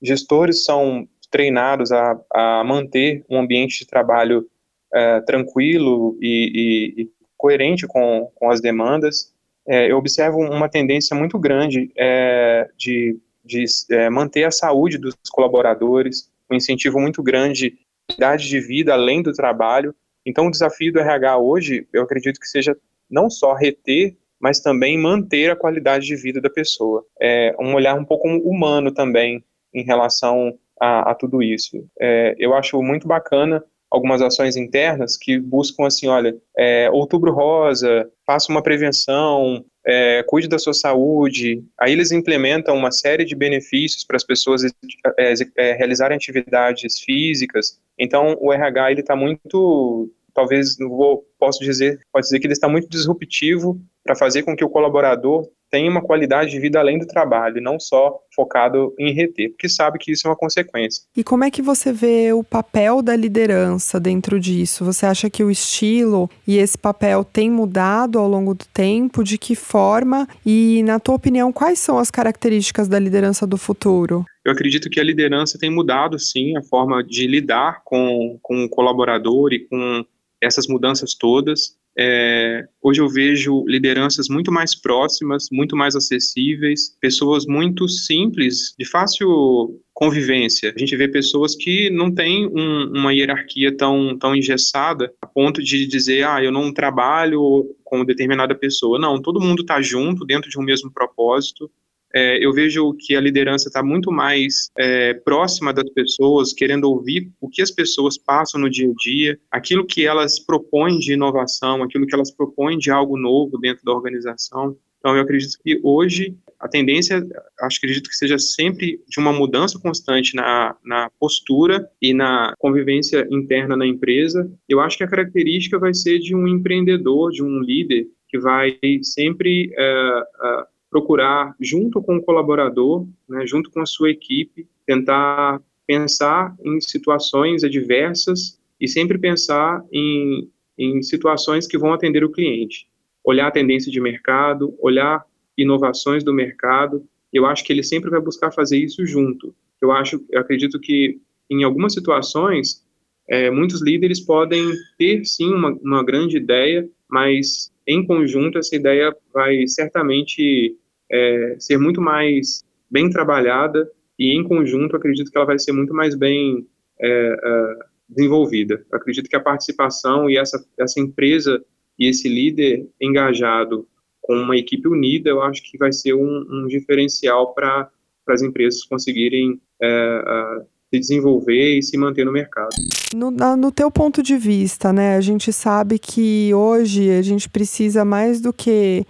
Gestores 0.00 0.64
são 0.64 1.08
treinados 1.28 1.90
a, 1.90 2.16
a 2.32 2.62
manter 2.62 3.24
um 3.28 3.40
ambiente 3.40 3.80
de 3.80 3.86
trabalho 3.86 4.48
é, 4.92 5.20
tranquilo 5.22 6.16
e, 6.20 6.94
e, 6.96 7.02
e, 7.02 7.10
coerente 7.36 7.84
com, 7.88 8.30
com 8.36 8.48
as 8.48 8.60
demandas. 8.60 9.34
É, 9.66 9.90
eu 9.90 9.98
observo 9.98 10.38
uma 10.38 10.68
tendência 10.68 11.16
muito 11.16 11.36
grande 11.36 11.90
é, 11.96 12.68
de, 12.76 13.18
de 13.44 13.64
é, 13.90 14.08
manter 14.08 14.44
a 14.44 14.52
saúde 14.52 14.98
dos 14.98 15.16
colaboradores, 15.32 16.30
um 16.48 16.54
incentivo 16.54 17.00
muito 17.00 17.24
grande 17.24 17.76
idade 18.12 18.48
de 18.48 18.60
vida 18.60 18.92
além 18.92 19.20
do 19.20 19.32
trabalho. 19.32 19.92
Então, 20.24 20.46
o 20.46 20.50
desafio 20.50 20.92
do 20.92 21.00
RH 21.00 21.38
hoje, 21.38 21.88
eu 21.92 22.02
acredito 22.02 22.38
que 22.38 22.46
seja 22.46 22.76
não 23.10 23.28
só 23.28 23.52
reter, 23.52 24.16
mas 24.44 24.60
também 24.60 24.98
manter 24.98 25.50
a 25.50 25.56
qualidade 25.56 26.04
de 26.04 26.14
vida 26.16 26.38
da 26.38 26.50
pessoa. 26.50 27.02
É 27.18 27.56
um 27.58 27.74
olhar 27.74 27.94
um 27.94 28.04
pouco 28.04 28.28
humano 28.28 28.92
também 28.92 29.42
em 29.72 29.82
relação 29.82 30.58
a, 30.78 31.12
a 31.12 31.14
tudo 31.14 31.42
isso. 31.42 31.82
É, 31.98 32.34
eu 32.38 32.52
acho 32.52 32.82
muito 32.82 33.08
bacana 33.08 33.64
algumas 33.90 34.20
ações 34.20 34.54
internas 34.54 35.16
que 35.16 35.38
buscam 35.38 35.86
assim, 35.86 36.08
olha, 36.08 36.36
é, 36.58 36.90
outubro 36.90 37.32
rosa, 37.32 38.06
faça 38.26 38.52
uma 38.52 38.62
prevenção, 38.62 39.64
é, 39.86 40.22
cuide 40.24 40.46
da 40.46 40.58
sua 40.58 40.74
saúde. 40.74 41.64
Aí 41.80 41.92
eles 41.92 42.12
implementam 42.12 42.76
uma 42.76 42.90
série 42.90 43.24
de 43.24 43.34
benefícios 43.34 44.04
para 44.04 44.18
as 44.18 44.24
pessoas 44.24 44.62
é, 44.62 45.32
é, 45.56 45.72
realizarem 45.72 46.16
atividades 46.16 47.00
físicas. 47.00 47.80
Então 47.98 48.36
o 48.42 48.52
RH 48.52 48.90
ele 48.90 49.00
está 49.00 49.16
muito 49.16 50.12
talvez 50.34 50.76
vou, 50.78 51.24
posso 51.38 51.60
dizer, 51.60 51.98
pode 52.12 52.26
dizer 52.26 52.40
que 52.40 52.46
ele 52.46 52.52
está 52.52 52.68
muito 52.68 52.88
disruptivo 52.88 53.80
para 54.04 54.16
fazer 54.16 54.42
com 54.42 54.54
que 54.54 54.64
o 54.64 54.68
colaborador 54.68 55.48
tenha 55.74 55.90
uma 55.90 56.02
qualidade 56.02 56.52
de 56.52 56.60
vida 56.60 56.78
além 56.78 57.00
do 57.00 57.06
trabalho, 57.06 57.60
não 57.60 57.80
só 57.80 58.20
focado 58.32 58.94
em 58.96 59.12
reter, 59.12 59.50
porque 59.50 59.68
sabe 59.68 59.98
que 59.98 60.12
isso 60.12 60.24
é 60.24 60.30
uma 60.30 60.36
consequência. 60.36 61.02
E 61.16 61.24
como 61.24 61.42
é 61.42 61.50
que 61.50 61.60
você 61.60 61.92
vê 61.92 62.32
o 62.32 62.44
papel 62.44 63.02
da 63.02 63.16
liderança 63.16 63.98
dentro 63.98 64.38
disso? 64.38 64.84
Você 64.84 65.04
acha 65.04 65.28
que 65.28 65.42
o 65.42 65.50
estilo 65.50 66.30
e 66.46 66.58
esse 66.58 66.78
papel 66.78 67.24
tem 67.24 67.50
mudado 67.50 68.20
ao 68.20 68.28
longo 68.28 68.54
do 68.54 68.64
tempo? 68.66 69.24
De 69.24 69.36
que 69.36 69.56
forma? 69.56 70.28
E, 70.46 70.80
na 70.84 71.00
tua 71.00 71.16
opinião, 71.16 71.52
quais 71.52 71.80
são 71.80 71.98
as 71.98 72.08
características 72.08 72.86
da 72.86 72.98
liderança 73.00 73.44
do 73.44 73.56
futuro? 73.56 74.24
Eu 74.44 74.52
acredito 74.52 74.88
que 74.88 75.00
a 75.00 75.04
liderança 75.04 75.58
tem 75.58 75.70
mudado, 75.70 76.20
sim, 76.20 76.56
a 76.56 76.62
forma 76.62 77.02
de 77.02 77.26
lidar 77.26 77.80
com, 77.82 78.38
com 78.40 78.64
o 78.64 78.68
colaborador 78.68 79.52
e 79.52 79.60
com 79.66 80.04
essas 80.44 80.66
mudanças 80.66 81.14
todas. 81.14 81.76
É, 81.96 82.64
hoje 82.82 83.00
eu 83.00 83.08
vejo 83.08 83.64
lideranças 83.66 84.28
muito 84.28 84.50
mais 84.50 84.74
próximas, 84.74 85.46
muito 85.52 85.76
mais 85.76 85.94
acessíveis, 85.94 86.96
pessoas 87.00 87.46
muito 87.46 87.88
simples, 87.88 88.74
de 88.76 88.84
fácil 88.84 89.80
convivência. 89.92 90.72
A 90.74 90.78
gente 90.78 90.96
vê 90.96 91.06
pessoas 91.06 91.54
que 91.54 91.88
não 91.90 92.12
têm 92.12 92.46
um, 92.46 92.98
uma 92.98 93.14
hierarquia 93.14 93.76
tão, 93.76 94.18
tão 94.18 94.34
engessada 94.34 95.12
a 95.22 95.26
ponto 95.26 95.62
de 95.62 95.86
dizer, 95.86 96.26
ah, 96.26 96.42
eu 96.42 96.50
não 96.50 96.72
trabalho 96.72 97.64
com 97.84 98.04
determinada 98.04 98.56
pessoa. 98.56 98.98
Não, 98.98 99.22
todo 99.22 99.40
mundo 99.40 99.62
está 99.62 99.80
junto 99.80 100.24
dentro 100.24 100.50
de 100.50 100.58
um 100.58 100.62
mesmo 100.62 100.92
propósito 100.92 101.70
é, 102.14 102.44
eu 102.44 102.52
vejo 102.52 102.94
que 102.98 103.16
a 103.16 103.20
liderança 103.20 103.68
está 103.68 103.82
muito 103.82 104.12
mais 104.12 104.70
é, 104.78 105.14
próxima 105.14 105.72
das 105.72 105.90
pessoas, 105.90 106.52
querendo 106.52 106.84
ouvir 106.84 107.30
o 107.40 107.48
que 107.48 107.60
as 107.60 107.70
pessoas 107.70 108.16
passam 108.16 108.60
no 108.60 108.70
dia 108.70 108.88
a 108.88 108.94
dia, 108.94 109.38
aquilo 109.50 109.84
que 109.84 110.06
elas 110.06 110.38
propõem 110.38 110.98
de 110.98 111.14
inovação, 111.14 111.82
aquilo 111.82 112.06
que 112.06 112.14
elas 112.14 112.30
propõem 112.30 112.78
de 112.78 112.90
algo 112.90 113.16
novo 113.16 113.58
dentro 113.58 113.84
da 113.84 113.92
organização. 113.92 114.76
Então, 114.98 115.16
eu 115.16 115.22
acredito 115.22 115.58
que 115.62 115.78
hoje 115.82 116.34
a 116.58 116.68
tendência, 116.68 117.22
acho 117.60 117.78
que 117.78 117.86
acredito 117.86 118.08
que 118.08 118.16
seja 118.16 118.38
sempre 118.38 118.98
de 119.06 119.20
uma 119.20 119.32
mudança 119.32 119.78
constante 119.78 120.34
na, 120.34 120.74
na 120.82 121.10
postura 121.20 121.86
e 122.00 122.14
na 122.14 122.54
convivência 122.58 123.26
interna 123.30 123.76
na 123.76 123.86
empresa. 123.86 124.50
Eu 124.66 124.80
acho 124.80 124.96
que 124.96 125.04
a 125.04 125.08
característica 125.08 125.78
vai 125.78 125.92
ser 125.92 126.20
de 126.20 126.34
um 126.34 126.48
empreendedor, 126.48 127.32
de 127.32 127.42
um 127.42 127.60
líder 127.60 128.06
que 128.28 128.38
vai 128.38 128.78
sempre 129.02 129.70
uh, 129.78 130.20
uh, 130.20 130.66
procurar, 130.94 131.56
junto 131.60 132.00
com 132.00 132.18
o 132.18 132.22
colaborador, 132.22 133.04
né, 133.28 133.44
junto 133.44 133.68
com 133.68 133.80
a 133.80 133.86
sua 133.86 134.10
equipe, 134.10 134.64
tentar 134.86 135.60
pensar 135.84 136.54
em 136.64 136.80
situações 136.80 137.64
adversas 137.64 138.60
e 138.80 138.86
sempre 138.86 139.18
pensar 139.18 139.82
em, 139.92 140.48
em 140.78 141.02
situações 141.02 141.66
que 141.66 141.76
vão 141.76 141.92
atender 141.92 142.22
o 142.22 142.30
cliente. 142.30 142.86
Olhar 143.24 143.48
a 143.48 143.50
tendência 143.50 143.90
de 143.90 144.00
mercado, 144.00 144.72
olhar 144.80 145.26
inovações 145.58 146.22
do 146.22 146.32
mercado. 146.32 147.04
Eu 147.32 147.44
acho 147.44 147.64
que 147.64 147.72
ele 147.72 147.82
sempre 147.82 148.08
vai 148.08 148.20
buscar 148.20 148.52
fazer 148.52 148.78
isso 148.78 149.04
junto. 149.04 149.52
Eu 149.82 149.90
acho, 149.90 150.24
eu 150.30 150.40
acredito 150.40 150.78
que 150.78 151.18
em 151.50 151.64
algumas 151.64 151.92
situações 151.92 152.86
é, 153.28 153.50
muitos 153.50 153.82
líderes 153.82 154.20
podem 154.20 154.70
ter 154.96 155.24
sim 155.24 155.52
uma, 155.52 155.72
uma 155.72 156.04
grande 156.04 156.36
ideia, 156.36 156.88
mas 157.10 157.72
em 157.84 158.06
conjunto 158.06 158.58
essa 158.58 158.76
ideia 158.76 159.12
vai 159.32 159.66
certamente 159.66 160.78
é, 161.10 161.56
ser 161.58 161.78
muito 161.78 162.00
mais 162.00 162.64
bem 162.90 163.10
trabalhada 163.10 163.90
e, 164.18 164.36
em 164.36 164.44
conjunto, 164.44 164.96
acredito 164.96 165.30
que 165.30 165.36
ela 165.36 165.46
vai 165.46 165.58
ser 165.58 165.72
muito 165.72 165.92
mais 165.92 166.14
bem 166.14 166.66
é, 167.00 167.08
é, 167.08 167.76
desenvolvida. 168.08 168.84
acredito 168.92 169.28
que 169.28 169.36
a 169.36 169.40
participação 169.40 170.30
e 170.30 170.36
essa, 170.36 170.64
essa 170.78 171.00
empresa 171.00 171.62
e 171.98 172.08
esse 172.08 172.28
líder 172.28 172.88
engajado 173.00 173.86
com 174.20 174.34
uma 174.34 174.56
equipe 174.56 174.88
unida, 174.88 175.30
eu 175.30 175.42
acho 175.42 175.62
que 175.62 175.76
vai 175.76 175.92
ser 175.92 176.14
um, 176.14 176.46
um 176.50 176.66
diferencial 176.66 177.52
para 177.54 177.90
as 178.28 178.42
empresas 178.42 178.82
conseguirem 178.84 179.60
é, 179.82 180.64
se 180.94 181.00
desenvolver 181.00 181.78
e 181.78 181.82
se 181.82 181.96
manter 181.98 182.24
no 182.24 182.32
mercado. 182.32 182.70
No, 183.14 183.30
no 183.30 183.70
teu 183.70 183.90
ponto 183.90 184.22
de 184.22 184.36
vista, 184.36 184.92
né, 184.92 185.16
a 185.16 185.20
gente 185.20 185.52
sabe 185.52 185.98
que 185.98 186.52
hoje 186.54 187.10
a 187.10 187.22
gente 187.22 187.48
precisa 187.48 188.04
mais 188.04 188.40
do 188.40 188.52
que 188.52 189.04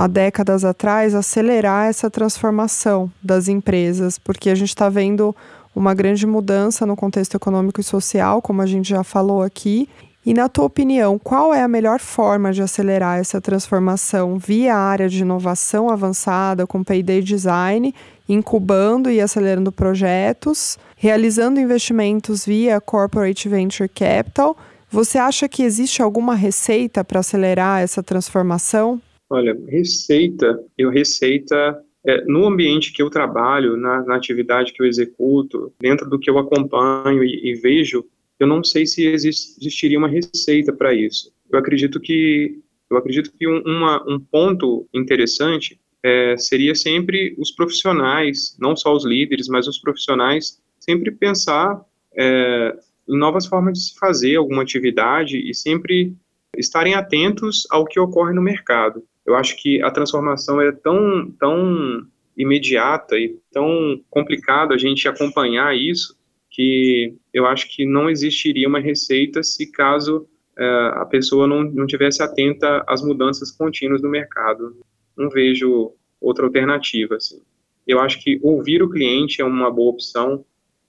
há 0.00 0.06
décadas 0.06 0.64
atrás, 0.64 1.14
acelerar 1.14 1.86
essa 1.86 2.08
transformação 2.08 3.12
das 3.22 3.48
empresas, 3.48 4.18
porque 4.18 4.48
a 4.48 4.54
gente 4.54 4.70
está 4.70 4.88
vendo 4.88 5.36
uma 5.76 5.92
grande 5.92 6.26
mudança 6.26 6.86
no 6.86 6.96
contexto 6.96 7.36
econômico 7.36 7.82
e 7.82 7.84
social, 7.84 8.40
como 8.40 8.62
a 8.62 8.66
gente 8.66 8.88
já 8.88 9.04
falou 9.04 9.42
aqui. 9.42 9.90
E, 10.24 10.32
na 10.32 10.48
tua 10.48 10.64
opinião, 10.64 11.18
qual 11.18 11.52
é 11.52 11.62
a 11.62 11.68
melhor 11.68 12.00
forma 12.00 12.50
de 12.50 12.62
acelerar 12.62 13.18
essa 13.18 13.42
transformação 13.42 14.38
via 14.38 14.74
área 14.74 15.06
de 15.06 15.20
inovação 15.20 15.90
avançada, 15.90 16.66
com 16.66 16.82
Payday 16.82 17.20
Design, 17.20 17.94
incubando 18.26 19.10
e 19.10 19.20
acelerando 19.20 19.70
projetos, 19.70 20.78
realizando 20.96 21.60
investimentos 21.60 22.46
via 22.46 22.80
Corporate 22.80 23.50
Venture 23.50 23.88
Capital? 23.90 24.56
Você 24.90 25.18
acha 25.18 25.46
que 25.46 25.62
existe 25.62 26.00
alguma 26.00 26.34
receita 26.34 27.04
para 27.04 27.20
acelerar 27.20 27.82
essa 27.82 28.02
transformação? 28.02 28.98
Olha, 29.30 29.56
receita, 29.68 30.60
eu 30.76 30.90
receita 30.90 31.80
é, 32.04 32.24
no 32.24 32.46
ambiente 32.46 32.92
que 32.92 33.00
eu 33.00 33.08
trabalho, 33.08 33.76
na, 33.76 34.02
na, 34.02 34.16
atividade 34.16 34.72
que 34.72 34.82
eu 34.82 34.86
executo, 34.86 35.72
dentro 35.80 36.10
do 36.10 36.18
que 36.18 36.28
eu 36.28 36.36
acompanho 36.36 37.22
e, 37.22 37.50
e 37.50 37.54
vejo, 37.54 38.04
eu 38.40 38.46
não 38.46 38.64
sei 38.64 38.86
se 38.86 39.06
exist, 39.06 39.56
existiria 39.60 39.98
uma 39.98 40.08
receita 40.08 40.72
para 40.72 40.92
isso. 40.92 41.32
Eu 41.48 41.58
acredito 41.58 42.00
que 42.00 42.58
eu 42.90 42.96
acredito 42.96 43.32
que 43.32 43.46
um, 43.46 43.60
uma, 43.60 44.02
um 44.08 44.18
ponto 44.18 44.88
interessante 44.92 45.78
é, 46.02 46.36
seria 46.36 46.74
sempre 46.74 47.36
os 47.38 47.52
profissionais, 47.52 48.56
não 48.58 48.74
só 48.74 48.92
os 48.92 49.04
líderes, 49.04 49.46
mas 49.46 49.68
os 49.68 49.78
profissionais, 49.78 50.60
sempre 50.80 51.12
pensar 51.12 51.80
é, 52.16 52.76
em 53.08 53.16
novas 53.16 53.46
formas 53.46 53.74
de 53.74 53.84
se 53.84 53.98
fazer 53.98 54.36
alguma 54.36 54.62
atividade 54.62 55.36
e 55.38 55.54
sempre 55.54 56.16
estarem 56.56 56.94
atentos 56.94 57.66
ao 57.70 57.84
que 57.84 58.00
ocorre 58.00 58.34
no 58.34 58.42
mercado. 58.42 59.04
Eu 59.30 59.36
acho 59.36 59.56
que 59.56 59.80
a 59.82 59.90
transformação 59.90 60.60
é 60.60 60.72
tão, 60.72 61.30
tão 61.38 62.04
imediata 62.36 63.16
e 63.16 63.38
tão 63.52 64.02
complicado 64.10 64.74
a 64.74 64.78
gente 64.78 65.06
acompanhar 65.06 65.76
isso 65.76 66.18
que 66.50 67.14
eu 67.32 67.46
acho 67.46 67.68
que 67.68 67.86
não 67.86 68.10
existiria 68.10 68.66
uma 68.66 68.80
receita 68.80 69.40
se 69.42 69.70
caso 69.70 70.26
uh, 70.58 70.98
a 70.98 71.06
pessoa 71.06 71.46
não, 71.46 71.62
não 71.62 71.86
tivesse 71.86 72.24
atenta 72.24 72.84
às 72.88 73.02
mudanças 73.02 73.52
contínuas 73.52 74.02
do 74.02 74.08
mercado. 74.08 74.76
Não 75.16 75.30
vejo 75.30 75.92
outra 76.20 76.44
alternativa. 76.44 77.14
Assim. 77.14 77.40
Eu 77.86 78.00
acho 78.00 78.20
que 78.20 78.40
ouvir 78.42 78.82
o 78.82 78.90
cliente 78.90 79.40
é 79.40 79.44
uma 79.44 79.70
boa 79.70 79.92
opção. 79.92 80.44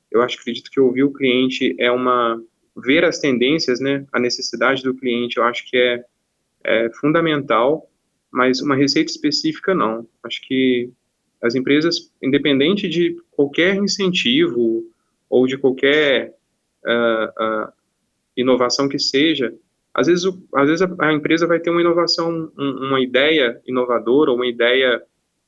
Eu 0.09 0.23
acho 0.23 0.39
acredito 0.39 0.71
que 0.71 0.79
ouvir 0.79 1.03
o 1.03 1.13
cliente 1.13 1.75
é 1.79 1.91
uma 1.91 2.41
ver 2.75 3.05
as 3.05 3.19
tendências, 3.19 3.79
né, 3.79 4.03
a 4.11 4.19
necessidade 4.19 4.81
do 4.81 4.95
cliente. 4.95 5.37
Eu 5.37 5.43
acho 5.43 5.69
que 5.69 5.77
é, 5.77 6.03
é 6.63 6.89
fundamental, 6.99 7.90
mas 8.31 8.61
uma 8.61 8.75
receita 8.75 9.11
específica 9.11 9.73
não. 9.73 10.07
Acho 10.23 10.41
que 10.47 10.89
as 11.41 11.55
empresas, 11.55 12.11
independente 12.21 12.87
de 12.87 13.17
qualquer 13.31 13.75
incentivo 13.75 14.83
ou 15.29 15.47
de 15.47 15.57
qualquer 15.57 16.35
uh, 16.85 17.65
uh, 17.65 17.73
inovação 18.37 18.87
que 18.87 18.99
seja, 18.99 19.53
às 19.93 20.07
vezes, 20.07 20.23
o, 20.25 20.41
às 20.55 20.67
vezes 20.67 20.81
a, 20.81 20.89
a, 20.99 21.13
empresa 21.13 21.45
vai 21.45 21.59
ter 21.59 21.69
uma 21.69 21.81
inovação, 21.81 22.51
um, 22.57 22.87
uma 22.87 23.01
ideia 23.01 23.61
inovadora, 23.67 24.31
uma 24.31 24.47
ideia 24.47 25.01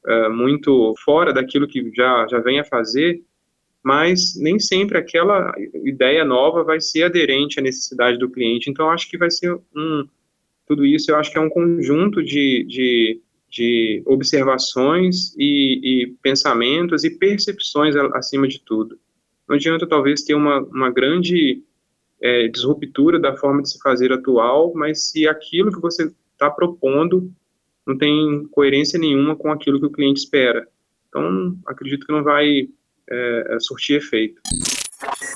uh, 0.05 0.33
muito 0.33 0.93
fora 1.03 1.31
daquilo 1.31 1.67
que 1.67 1.91
já, 1.95 2.27
já 2.27 2.39
vem 2.39 2.59
a 2.59 2.65
fazer, 2.65 3.23
mas 3.81 4.35
nem 4.37 4.59
sempre 4.59 4.97
aquela 4.97 5.53
ideia 5.85 6.25
nova 6.25 6.63
vai 6.63 6.79
ser 6.79 7.03
aderente 7.03 7.59
à 7.59 7.63
necessidade 7.63 8.17
do 8.17 8.29
cliente. 8.29 8.69
Então, 8.69 8.89
acho 8.89 9.09
que 9.09 9.17
vai 9.17 9.29
ser 9.29 9.53
um. 9.75 10.07
Tudo 10.65 10.85
isso 10.85 11.11
eu 11.11 11.15
acho 11.17 11.31
que 11.31 11.37
é 11.37 11.41
um 11.41 11.49
conjunto 11.49 12.23
de, 12.23 12.63
de, 12.63 13.21
de 13.49 14.03
observações 14.05 15.35
e, 15.37 16.03
e 16.03 16.07
pensamentos 16.21 17.03
e 17.03 17.09
percepções 17.09 17.95
acima 18.13 18.47
de 18.47 18.59
tudo. 18.59 18.97
Não 19.47 19.55
adianta 19.55 19.87
talvez 19.87 20.23
ter 20.23 20.33
uma, 20.33 20.61
uma 20.61 20.89
grande 20.89 21.61
é, 22.21 22.47
disruptura 22.47 23.19
da 23.19 23.35
forma 23.35 23.61
de 23.61 23.71
se 23.71 23.79
fazer 23.79 24.11
atual, 24.13 24.73
mas 24.73 25.11
se 25.11 25.27
aquilo 25.27 25.71
que 25.71 25.81
você 25.81 26.11
está 26.31 26.49
propondo 26.49 27.31
não 27.85 27.97
tem 27.97 28.47
coerência 28.51 28.97
nenhuma 28.97 29.35
com 29.35 29.51
aquilo 29.51 29.79
que 29.79 29.85
o 29.85 29.91
cliente 29.91 30.21
espera. 30.21 30.65
Então, 31.09 31.57
acredito 31.67 32.05
que 32.05 32.13
não 32.13 32.23
vai 32.23 32.69
é, 33.09 33.55
é 33.55 33.59
surtir 33.59 33.97
efeito. 33.97 34.41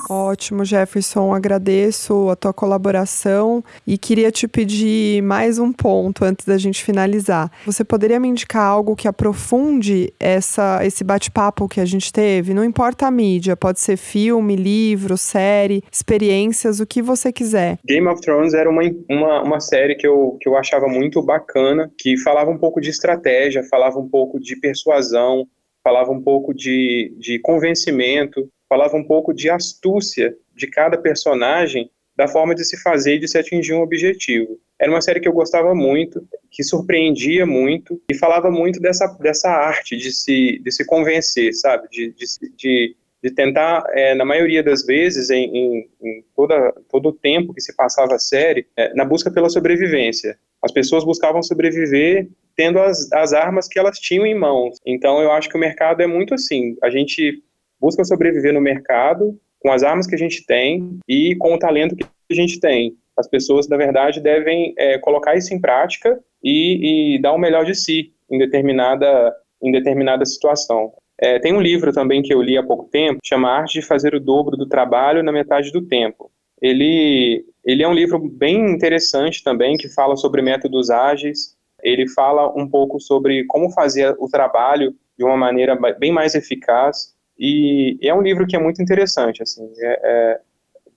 Ótimo, 0.10 0.64
Jefferson. 0.64 1.34
Agradeço 1.34 2.30
a 2.30 2.36
tua 2.36 2.54
colaboração 2.54 3.64
e 3.86 3.98
queria 3.98 4.32
te 4.32 4.48
pedir 4.48 5.22
mais 5.22 5.60
um 5.60 5.72
ponto 5.72 6.24
antes 6.24 6.46
da 6.46 6.58
gente 6.58 6.84
finalizar. 6.84 7.52
Você 7.66 7.84
poderia 7.84 8.20
me 8.20 8.28
indicar 8.28 8.64
algo 8.64 8.96
que 8.96 9.08
aprofunde 9.08 10.14
essa, 10.20 10.80
esse 10.86 11.04
bate-papo 11.04 11.68
que 11.68 11.82
a 11.82 11.86
gente 11.86 12.12
teve? 12.12 12.54
Não 12.54 12.64
importa 12.64 13.08
a 13.08 13.12
mídia, 13.12 13.58
pode 13.58 13.80
ser 13.80 13.98
filme, 13.98 14.56
livro, 14.56 15.18
série, 15.18 15.84
experiências, 15.92 16.80
o 16.80 16.88
que 16.88 17.02
você 17.02 17.32
quiser. 17.32 17.78
Game 17.86 18.08
of 18.08 18.22
Thrones 18.22 18.54
era 18.54 18.70
uma, 18.70 18.84
uma, 19.10 19.44
uma 19.44 19.60
série 19.60 19.96
que 19.96 20.08
eu, 20.08 20.38
que 20.40 20.48
eu 20.48 20.56
achava 20.56 20.88
muito 20.88 21.22
bacana, 21.22 21.92
que 21.98 22.18
falava 22.18 22.50
um 22.50 22.58
pouco 22.58 22.80
de 22.80 22.90
estratégia, 22.90 23.64
falava 23.64 24.00
um 24.00 24.08
pouco 24.08 24.40
de 24.40 24.56
persuasão, 24.56 25.46
falava 25.84 26.12
um 26.12 26.22
pouco 26.22 26.54
de, 26.54 27.14
de 27.18 27.40
convencimento, 27.40 28.50
falava 28.70 28.96
um 28.98 29.04
pouco 29.04 29.34
de 29.34 29.50
astúcia 29.50 30.36
de 30.56 30.68
cada 30.68 30.98
personagem, 30.98 31.90
da 32.16 32.28
forma 32.28 32.56
de 32.56 32.66
se 32.66 32.82
fazer 32.82 33.16
e 33.16 33.20
de 33.20 33.28
se 33.28 33.38
atingir 33.38 33.74
um 33.74 33.82
objetivo. 33.82 34.60
Era 34.80 34.92
uma 34.92 35.02
série 35.02 35.20
que 35.20 35.28
eu 35.28 35.34
gostava 35.34 35.74
muito, 35.76 36.28
que 36.50 36.64
surpreendia 36.64 37.46
muito 37.46 38.02
e 38.10 38.16
falava 38.16 38.50
muito 38.50 38.80
dessa, 38.80 39.08
dessa 39.20 39.50
arte 39.50 39.96
de 39.96 40.12
se, 40.12 40.60
de 40.64 40.72
se 40.72 40.86
convencer, 40.86 41.54
sabe? 41.54 41.88
De, 41.90 42.14
de, 42.14 42.26
de, 42.56 42.96
de 43.24 43.32
tentar, 43.32 43.84
é, 43.92 44.16
na 44.16 44.26
maioria 44.26 44.64
das 44.64 44.84
vezes, 44.84 45.30
em, 45.30 45.46
em, 45.46 45.90
em, 46.02 46.26
toda, 46.36 46.74
todo 46.90 47.10
o 47.10 47.14
tempo 47.14 47.54
que 47.54 47.62
se 47.62 47.76
passava 47.76 48.16
a 48.16 48.20
série, 48.20 48.68
é, 48.76 48.94
na 48.96 49.06
busca 49.06 49.32
pela 49.32 49.50
sobrevivência. 49.50 50.38
As 50.64 50.72
pessoas 50.72 51.04
buscavam 51.04 51.44
sobreviver 51.44 52.28
tendo 52.56 52.80
as, 52.80 53.12
as 53.14 53.34
armas 53.34 53.68
que 53.68 53.78
elas 53.78 54.00
tinham 54.00 54.26
em 54.26 54.34
mãos. 54.34 54.78
Então, 54.84 55.22
eu 55.22 55.32
acho 55.32 55.48
que 55.48 55.56
o 55.56 55.60
mercado 55.60 56.02
é 56.02 56.08
muito 56.08 56.34
assim. 56.34 56.76
A 56.82 56.90
gente 56.90 57.44
busca 57.80 58.04
sobreviver 58.04 58.54
no 58.54 58.62
mercado 58.62 59.40
com 59.60 59.72
as 59.72 59.84
armas 59.84 60.08
que 60.08 60.16
a 60.16 60.18
gente 60.18 60.46
tem 60.46 61.00
e 61.08 61.36
com 61.36 61.54
o 61.54 61.60
talento 61.60 61.96
que 61.96 62.06
a 62.32 62.34
gente 62.34 62.60
tem. 62.60 62.96
As 63.18 63.28
pessoas, 63.28 63.68
na 63.68 63.78
verdade, 63.78 64.22
devem 64.22 64.74
é, 64.78 64.98
colocar 65.00 65.36
isso 65.36 65.54
em 65.54 65.60
prática 65.60 66.20
e, 66.44 67.16
e, 67.16 67.22
dar 67.22 67.34
o 67.34 67.40
melhor 67.40 67.66
de 67.66 67.74
si 67.74 68.14
em 68.30 68.38
determinada, 68.38 69.36
em 69.62 69.72
determinada 69.72 70.26
situação. 70.26 70.94
É, 71.20 71.40
tem 71.40 71.54
um 71.54 71.62
livro 71.62 71.92
também 71.92 72.22
que 72.22 72.32
eu 72.32 72.42
li 72.42 72.58
há 72.58 72.64
pouco 72.64 72.86
tempo, 72.86 73.20
chama 73.24 73.50
Arte 73.50 73.80
de 73.80 73.86
Fazer 73.86 74.14
o 74.14 74.20
Dobro 74.20 74.56
do 74.56 74.68
Trabalho 74.68 75.24
na 75.24 75.32
Metade 75.32 75.72
do 75.72 75.82
Tempo. 75.82 76.32
Ele, 76.62 77.44
ele 77.66 77.82
é 77.82 77.88
um 77.88 77.94
livro 77.94 78.20
bem 78.20 78.72
interessante 78.72 79.44
também, 79.44 79.78
que 79.78 79.90
fala 79.90 80.16
sobre 80.16 80.44
métodos 80.44 80.92
ágeis, 80.92 81.56
ele 81.84 82.08
fala 82.10 82.52
um 82.56 82.68
pouco 82.68 83.00
sobre 83.00 83.46
como 83.46 83.72
fazer 83.72 84.16
o 84.20 84.28
trabalho 84.28 84.96
de 85.18 85.24
uma 85.24 85.38
maneira 85.38 85.76
bem 85.98 86.12
mais 86.12 86.36
eficaz, 86.36 87.16
e, 87.40 87.98
é 88.02 88.14
um 88.14 88.22
livro 88.22 88.48
que 88.48 88.56
é 88.56 88.60
muito 88.60 88.82
interessante, 88.82 89.44
assim, 89.44 89.72
é, 89.78 90.00
é, 90.04 90.40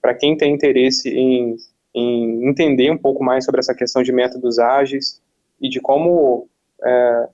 para 0.01 0.13
quem 0.13 0.35
tem 0.35 0.53
interesse 0.53 1.09
em, 1.09 1.55
em, 1.93 2.47
entender 2.47 2.91
um 2.91 2.97
pouco 2.97 3.23
mais 3.23 3.45
sobre 3.45 3.59
essa 3.59 3.75
questão 3.75 4.01
de 4.01 4.11
métodos 4.11 4.59
ágeis 4.59 5.21
e 5.59 5.69
de 5.69 5.79
como 5.79 6.47
é, 6.83 7.27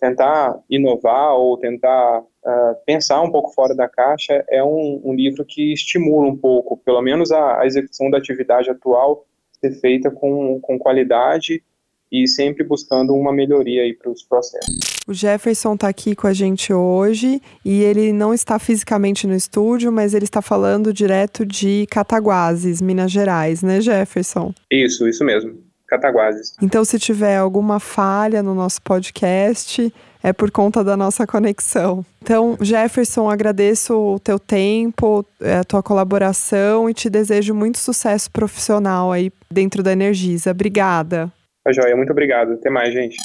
tentar 0.00 0.58
inovar 0.68 1.34
ou 1.34 1.58
tentar 1.58 2.20
uh, 2.20 2.76
pensar 2.86 3.20
um 3.20 3.30
pouco 3.30 3.52
fora 3.52 3.74
da 3.74 3.86
caixa, 3.86 4.42
é 4.48 4.64
um, 4.64 5.00
um, 5.04 5.14
livro 5.14 5.44
que 5.44 5.74
estimula 5.74 6.26
um 6.26 6.36
pouco, 6.36 6.76
pelo 6.78 7.02
menos 7.02 7.30
a, 7.30 7.60
a 7.60 7.66
execução 7.66 8.10
da 8.10 8.16
atividade 8.16 8.70
atual 8.70 9.26
ser 9.60 9.72
feita 9.78 10.10
com, 10.10 10.58
com 10.60 10.78
qualidade 10.78 11.62
e 12.10 12.26
sempre 12.26 12.64
buscando 12.64 13.14
uma 13.14 13.32
melhoria 13.32 13.82
aí 13.82 13.94
para 13.94 14.10
os 14.10 14.22
processos. 14.22 15.00
O 15.06 15.14
Jefferson 15.14 15.74
está 15.74 15.88
aqui 15.88 16.14
com 16.14 16.26
a 16.26 16.32
gente 16.32 16.72
hoje 16.72 17.40
e 17.64 17.82
ele 17.82 18.12
não 18.12 18.34
está 18.34 18.58
fisicamente 18.58 19.26
no 19.26 19.34
estúdio, 19.34 19.92
mas 19.92 20.14
ele 20.14 20.24
está 20.24 20.42
falando 20.42 20.92
direto 20.92 21.46
de 21.46 21.86
Cataguases, 21.90 22.80
Minas 22.80 23.10
Gerais, 23.10 23.62
né, 23.62 23.80
Jefferson? 23.80 24.52
Isso, 24.70 25.08
isso 25.08 25.24
mesmo. 25.24 25.58
Cataguases. 25.86 26.54
Então, 26.62 26.84
se 26.84 26.98
tiver 27.00 27.36
alguma 27.36 27.80
falha 27.80 28.44
no 28.44 28.54
nosso 28.54 28.80
podcast, 28.82 29.92
é 30.22 30.32
por 30.32 30.50
conta 30.50 30.84
da 30.84 30.96
nossa 30.96 31.26
conexão. 31.26 32.06
Então, 32.22 32.56
Jefferson, 32.60 33.28
agradeço 33.28 33.94
o 33.94 34.20
teu 34.20 34.38
tempo, 34.38 35.24
é, 35.40 35.56
a 35.56 35.64
tua 35.64 35.82
colaboração 35.82 36.88
e 36.88 36.94
te 36.94 37.10
desejo 37.10 37.54
muito 37.54 37.78
sucesso 37.78 38.30
profissional 38.30 39.10
aí 39.10 39.32
dentro 39.50 39.82
da 39.82 39.90
Energisa. 39.92 40.52
Obrigada. 40.52 41.32
Tá 41.64 41.72
joia, 41.72 41.96
muito 41.96 42.10
obrigado. 42.10 42.54
Até 42.54 42.70
mais, 42.70 42.92
gente. 42.92 43.16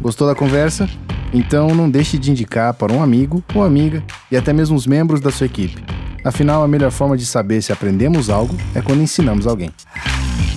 Gostou 0.00 0.26
da 0.26 0.34
conversa? 0.34 0.88
Então 1.32 1.68
não 1.68 1.90
deixe 1.90 2.18
de 2.18 2.30
indicar 2.30 2.74
para 2.74 2.92
um 2.92 3.02
amigo 3.02 3.42
ou 3.54 3.62
amiga 3.62 4.02
e 4.30 4.36
até 4.36 4.52
mesmo 4.52 4.76
os 4.76 4.86
membros 4.86 5.20
da 5.20 5.30
sua 5.30 5.46
equipe. 5.46 5.82
Afinal, 6.24 6.62
a 6.62 6.68
melhor 6.68 6.90
forma 6.90 7.16
de 7.16 7.26
saber 7.26 7.60
se 7.60 7.72
aprendemos 7.72 8.30
algo 8.30 8.56
é 8.74 8.80
quando 8.80 9.02
ensinamos 9.02 9.46
alguém. 9.46 9.70